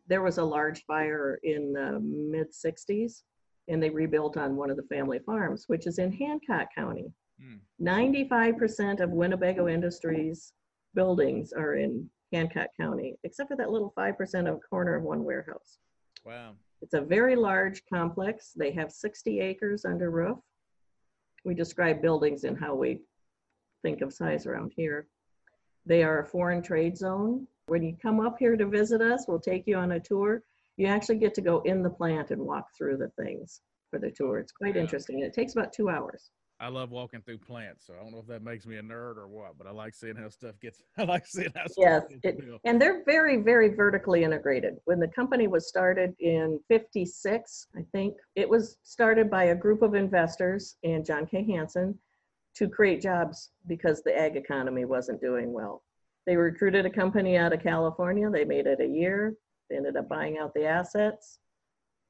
there 0.07 0.23
was 0.23 0.39
a 0.39 0.45
large 0.45 0.85
fire 0.87 1.41
in 1.43 1.73
the 1.73 1.99
mid 2.01 2.53
60s 2.53 3.23
and 3.69 3.83
they 3.83 3.91
rebuilt 3.91 4.37
on 4.37 4.57
one 4.57 4.71
of 4.71 4.77
the 4.77 4.83
family 4.85 5.19
farms 5.21 5.65
which 5.69 5.87
is 5.87 5.99
in 5.99 6.13
hancock 6.13 6.69
county. 6.75 7.13
Mm. 7.43 7.61
95% 7.81 9.01
of 9.01 9.11
winnebago 9.11 9.69
industries 9.69 10.53
buildings 10.95 11.53
are 11.53 11.75
in 11.75 12.09
hancock 12.33 12.69
county 12.79 13.17
except 13.25 13.49
for 13.49 13.57
that 13.57 13.71
little 13.71 13.93
5% 13.97 14.51
of 14.51 14.61
corner 14.69 14.97
of 14.97 15.05
one 15.05 15.25
warehouse. 15.25 15.79
Wow. 16.25 16.55
It's 16.83 16.95
a 16.95 17.01
very 17.01 17.37
large 17.37 17.83
complex. 17.93 18.53
They 18.55 18.71
have 18.73 18.93
60 18.93 19.41
acres 19.41 19.85
under 19.85 20.11
roof. 20.11 20.39
We 21.45 21.55
describe 21.55 22.03
buildings 22.03 22.45
and 22.45 22.59
how 22.59 22.75
we 22.75 23.01
think 23.83 24.01
of 24.01 24.13
size 24.13 24.47
around 24.47 24.73
here. 24.77 25.07
They 25.87 26.03
are 26.03 26.21
a 26.21 26.27
foreign 26.27 26.63
trade 26.63 26.97
zone. 26.97 27.47
When 27.67 27.83
you 27.83 27.97
come 28.01 28.21
up 28.21 28.37
here 28.39 28.57
to 28.57 28.67
visit 28.67 29.01
us, 29.01 29.27
we'll 29.27 29.41
take 29.41 29.67
you 29.67 29.77
on 29.77 29.93
a 29.93 30.01
tour. 30.01 30.43
You 30.79 30.87
actually 30.87 31.19
get 31.19 31.35
to 31.35 31.41
go 31.41 31.61
in 31.67 31.83
the 31.83 31.91
plant 31.91 32.31
and 32.31 32.41
walk 32.41 32.69
through 32.77 32.97
the 32.97 33.11
things 33.23 33.61
for 33.91 33.99
the 33.99 34.11
tour. 34.11 34.39
It's 34.39 34.53
quite 34.53 34.77
yeah. 34.77 34.83
interesting. 34.83 35.21
It 35.21 35.35
takes 35.35 35.53
about 35.53 35.73
two 35.73 35.91
hours. 35.91 36.31
I 36.61 36.69
love 36.69 36.91
walking 36.91 37.21
through 37.21 37.39
plants, 37.39 37.87
so 37.87 37.95
I 37.95 38.03
don't 38.03 38.13
know 38.13 38.19
if 38.19 38.27
that 38.27 38.43
makes 38.43 38.67
me 38.67 38.79
a 38.79 38.83
nerd 38.83 39.17
or 39.17 39.29
what, 39.29 39.57
but 39.57 39.69
I 39.69 39.71
like 39.71 39.95
seeing 39.95 40.17
how 40.17 40.29
stuff 40.29 40.59
gets. 40.61 40.83
I 40.99 41.05
like 41.05 41.27
seeing 41.27 41.53
how. 41.55 41.65
Yes, 41.77 42.05
it, 42.25 42.39
and 42.65 42.81
they're 42.81 43.05
very, 43.05 43.43
very 43.43 43.75
vertically 43.75 44.25
integrated. 44.25 44.75
When 44.85 44.99
the 44.99 45.09
company 45.09 45.47
was 45.47 45.69
started 45.69 46.15
in 46.21 46.59
'56, 46.69 47.69
I 47.77 47.85
think 47.93 48.15
it 48.35 48.49
was 48.49 48.79
started 48.83 49.31
by 49.31 49.45
a 49.45 49.55
group 49.55 49.83
of 49.83 49.95
investors 49.95 50.77
and 50.83 51.05
John 51.05 51.27
K. 51.27 51.45
Hanson 51.45 51.97
to 52.57 52.69
create 52.69 53.01
jobs 53.01 53.51
because 53.69 54.03
the 54.03 54.17
ag 54.17 54.37
economy 54.37 54.85
wasn't 54.85 55.21
doing 55.21 55.53
well. 55.53 55.85
They 56.27 56.37
recruited 56.37 56.87
a 56.87 56.91
company 56.91 57.37
out 57.37 57.53
of 57.53 57.63
California. 57.63 58.29
They 58.31 58.45
made 58.45 58.67
it 58.67 58.81
a 58.81 58.87
year. 58.87 59.35
They 59.69 59.77
ended 59.77 59.97
up 59.97 60.09
buying 60.09 60.39
out 60.39 60.55
the 60.55 60.67
assets, 60.67 61.39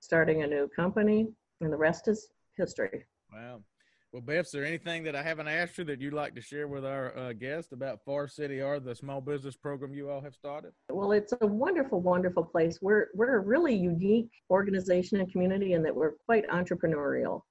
starting 0.00 0.42
a 0.42 0.46
new 0.46 0.68
company, 0.74 1.28
and 1.60 1.72
the 1.72 1.76
rest 1.76 2.08
is 2.08 2.28
history. 2.56 3.04
Wow. 3.32 3.62
Well, 4.12 4.22
Beth, 4.22 4.46
is 4.46 4.52
there 4.52 4.64
anything 4.64 5.02
that 5.02 5.14
I 5.14 5.22
haven't 5.22 5.48
asked 5.48 5.76
you 5.76 5.84
that 5.84 6.00
you'd 6.00 6.14
like 6.14 6.34
to 6.34 6.40
share 6.40 6.66
with 6.66 6.86
our 6.86 7.16
uh, 7.16 7.32
guest 7.34 7.72
about 7.72 8.02
Far 8.06 8.26
City 8.26 8.62
or 8.62 8.80
the 8.80 8.94
small 8.94 9.20
business 9.20 9.54
program 9.54 9.92
you 9.92 10.08
all 10.08 10.22
have 10.22 10.34
started? 10.34 10.72
Well, 10.88 11.12
it's 11.12 11.34
a 11.38 11.46
wonderful, 11.46 12.00
wonderful 12.00 12.42
place. 12.42 12.78
We're 12.80 13.08
we're 13.14 13.36
a 13.36 13.40
really 13.40 13.74
unique 13.74 14.30
organization 14.50 15.20
and 15.20 15.30
community 15.30 15.74
in 15.74 15.82
that 15.82 15.94
we're 15.94 16.12
quite 16.24 16.48
entrepreneurial. 16.48 17.42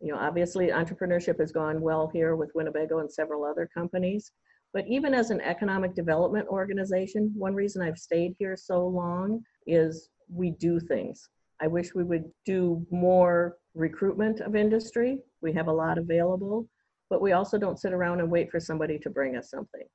You 0.00 0.12
know, 0.12 0.18
obviously, 0.18 0.66
entrepreneurship 0.66 1.40
has 1.40 1.50
gone 1.50 1.80
well 1.80 2.10
here 2.12 2.36
with 2.36 2.50
Winnebago 2.54 2.98
and 2.98 3.10
several 3.10 3.44
other 3.44 3.70
companies. 3.72 4.32
But 4.72 4.86
even 4.88 5.12
as 5.14 5.30
an 5.30 5.40
economic 5.42 5.94
development 5.94 6.48
organization, 6.48 7.32
one 7.36 7.54
reason 7.54 7.82
I've 7.82 7.98
stayed 7.98 8.34
here 8.38 8.56
so 8.56 8.86
long 8.86 9.42
is 9.66 10.08
we 10.28 10.52
do 10.52 10.80
things. 10.80 11.28
I 11.60 11.66
wish 11.66 11.94
we 11.94 12.04
would 12.04 12.24
do 12.46 12.84
more 12.90 13.56
recruitment 13.74 14.40
of 14.40 14.56
industry. 14.56 15.18
We 15.42 15.52
have 15.52 15.68
a 15.68 15.72
lot 15.72 15.98
available, 15.98 16.68
but 17.10 17.20
we 17.20 17.32
also 17.32 17.58
don't 17.58 17.78
sit 17.78 17.92
around 17.92 18.20
and 18.20 18.30
wait 18.30 18.50
for 18.50 18.60
somebody 18.60 18.98
to 19.00 19.10
bring 19.10 19.36
us 19.36 19.50
something. 19.50 19.86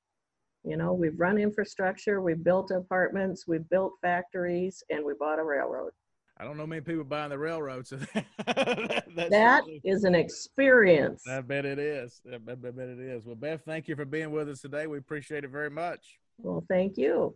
You 0.64 0.78
know, 0.78 0.94
we've 0.94 1.20
run 1.20 1.38
infrastructure, 1.38 2.22
we've 2.22 2.44
built 2.44 2.72
apartments, 2.72 3.46
we've 3.48 3.68
built 3.70 3.94
factories, 4.02 4.84
and 4.90 5.04
we 5.04 5.14
bought 5.20 5.40
a 5.40 5.44
railroad. 5.44 5.92
I 6.40 6.44
don't 6.44 6.58
know 6.58 6.68
many 6.68 6.82
people 6.82 7.04
buying 7.04 7.32
the 7.32 7.38
railroad, 7.38 7.88
so 7.88 7.96
that, 8.46 9.28
that 9.30 9.64
is 9.84 10.04
an 10.04 10.14
experience. 10.14 11.24
I 11.28 11.42
bet 11.42 11.66
it 11.66 11.80
is. 11.80 12.22
I 12.32 12.38
bet, 12.38 12.60
I 12.66 12.72
bet 12.72 12.90
it 12.90 13.00
is. 13.00 13.26
Well, 13.26 13.36
Beth, 13.36 13.64
thank 13.66 13.88
you 13.88 13.96
for 13.96 14.06
being 14.06 14.32
with 14.32 14.48
us 14.48 14.62
today. 14.62 14.86
We 14.86 15.00
appreciate 15.00 15.44
it 15.44 15.50
very 15.50 15.72
much. 15.72 16.20
Well, 16.38 16.64
thank 16.70 16.98
you. 16.98 17.36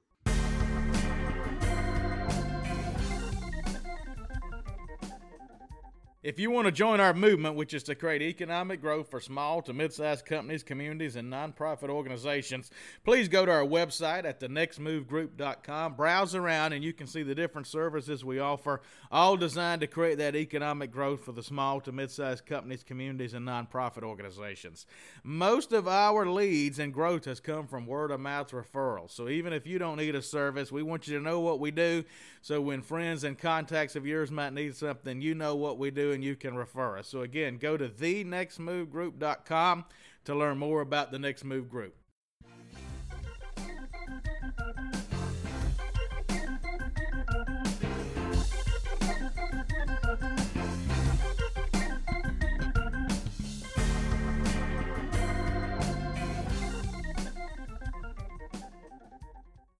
If 6.23 6.37
you 6.37 6.51
want 6.51 6.67
to 6.67 6.71
join 6.71 6.99
our 6.99 7.15
movement, 7.15 7.55
which 7.55 7.73
is 7.73 7.81
to 7.83 7.95
create 7.95 8.21
economic 8.21 8.79
growth 8.79 9.09
for 9.09 9.19
small 9.19 9.59
to 9.63 9.73
mid 9.73 9.91
sized 9.91 10.23
companies, 10.23 10.61
communities, 10.61 11.15
and 11.15 11.33
nonprofit 11.33 11.89
organizations, 11.89 12.69
please 13.03 13.27
go 13.27 13.43
to 13.43 13.51
our 13.51 13.65
website 13.65 14.23
at 14.23 14.39
thenextmovegroup.com. 14.39 15.95
Browse 15.95 16.35
around, 16.35 16.73
and 16.73 16.83
you 16.83 16.93
can 16.93 17.07
see 17.07 17.23
the 17.23 17.33
different 17.33 17.65
services 17.65 18.23
we 18.23 18.37
offer, 18.37 18.83
all 19.11 19.35
designed 19.35 19.81
to 19.81 19.87
create 19.87 20.19
that 20.19 20.35
economic 20.35 20.91
growth 20.91 21.25
for 21.25 21.31
the 21.31 21.41
small 21.41 21.81
to 21.81 21.91
mid 21.91 22.11
sized 22.11 22.45
companies, 22.45 22.83
communities, 22.83 23.33
and 23.33 23.47
nonprofit 23.47 24.03
organizations. 24.03 24.85
Most 25.23 25.71
of 25.71 25.87
our 25.87 26.27
leads 26.27 26.77
and 26.77 26.93
growth 26.93 27.25
has 27.25 27.39
come 27.39 27.65
from 27.65 27.87
word 27.87 28.11
of 28.11 28.19
mouth 28.19 28.51
referrals. 28.51 29.09
So 29.09 29.27
even 29.27 29.53
if 29.53 29.65
you 29.65 29.79
don't 29.79 29.97
need 29.97 30.13
a 30.13 30.21
service, 30.21 30.71
we 30.71 30.83
want 30.83 31.07
you 31.07 31.17
to 31.17 31.23
know 31.23 31.39
what 31.39 31.59
we 31.59 31.71
do. 31.71 32.03
So 32.43 32.61
when 32.61 32.83
friends 32.83 33.23
and 33.23 33.39
contacts 33.39 33.95
of 33.95 34.05
yours 34.05 34.29
might 34.29 34.53
need 34.53 34.75
something, 34.75 35.19
you 35.19 35.33
know 35.33 35.55
what 35.55 35.79
we 35.79 35.89
do 35.89 36.10
and 36.11 36.23
you 36.23 36.35
can 36.35 36.55
refer 36.55 36.97
us. 36.97 37.07
So, 37.07 37.21
again, 37.21 37.57
go 37.57 37.77
to 37.77 37.87
thenextmovegroup.com 37.89 39.85
to 40.25 40.35
learn 40.35 40.57
more 40.57 40.81
about 40.81 41.11
the 41.11 41.19
Next 41.19 41.43
Move 41.43 41.69
Group. 41.69 41.95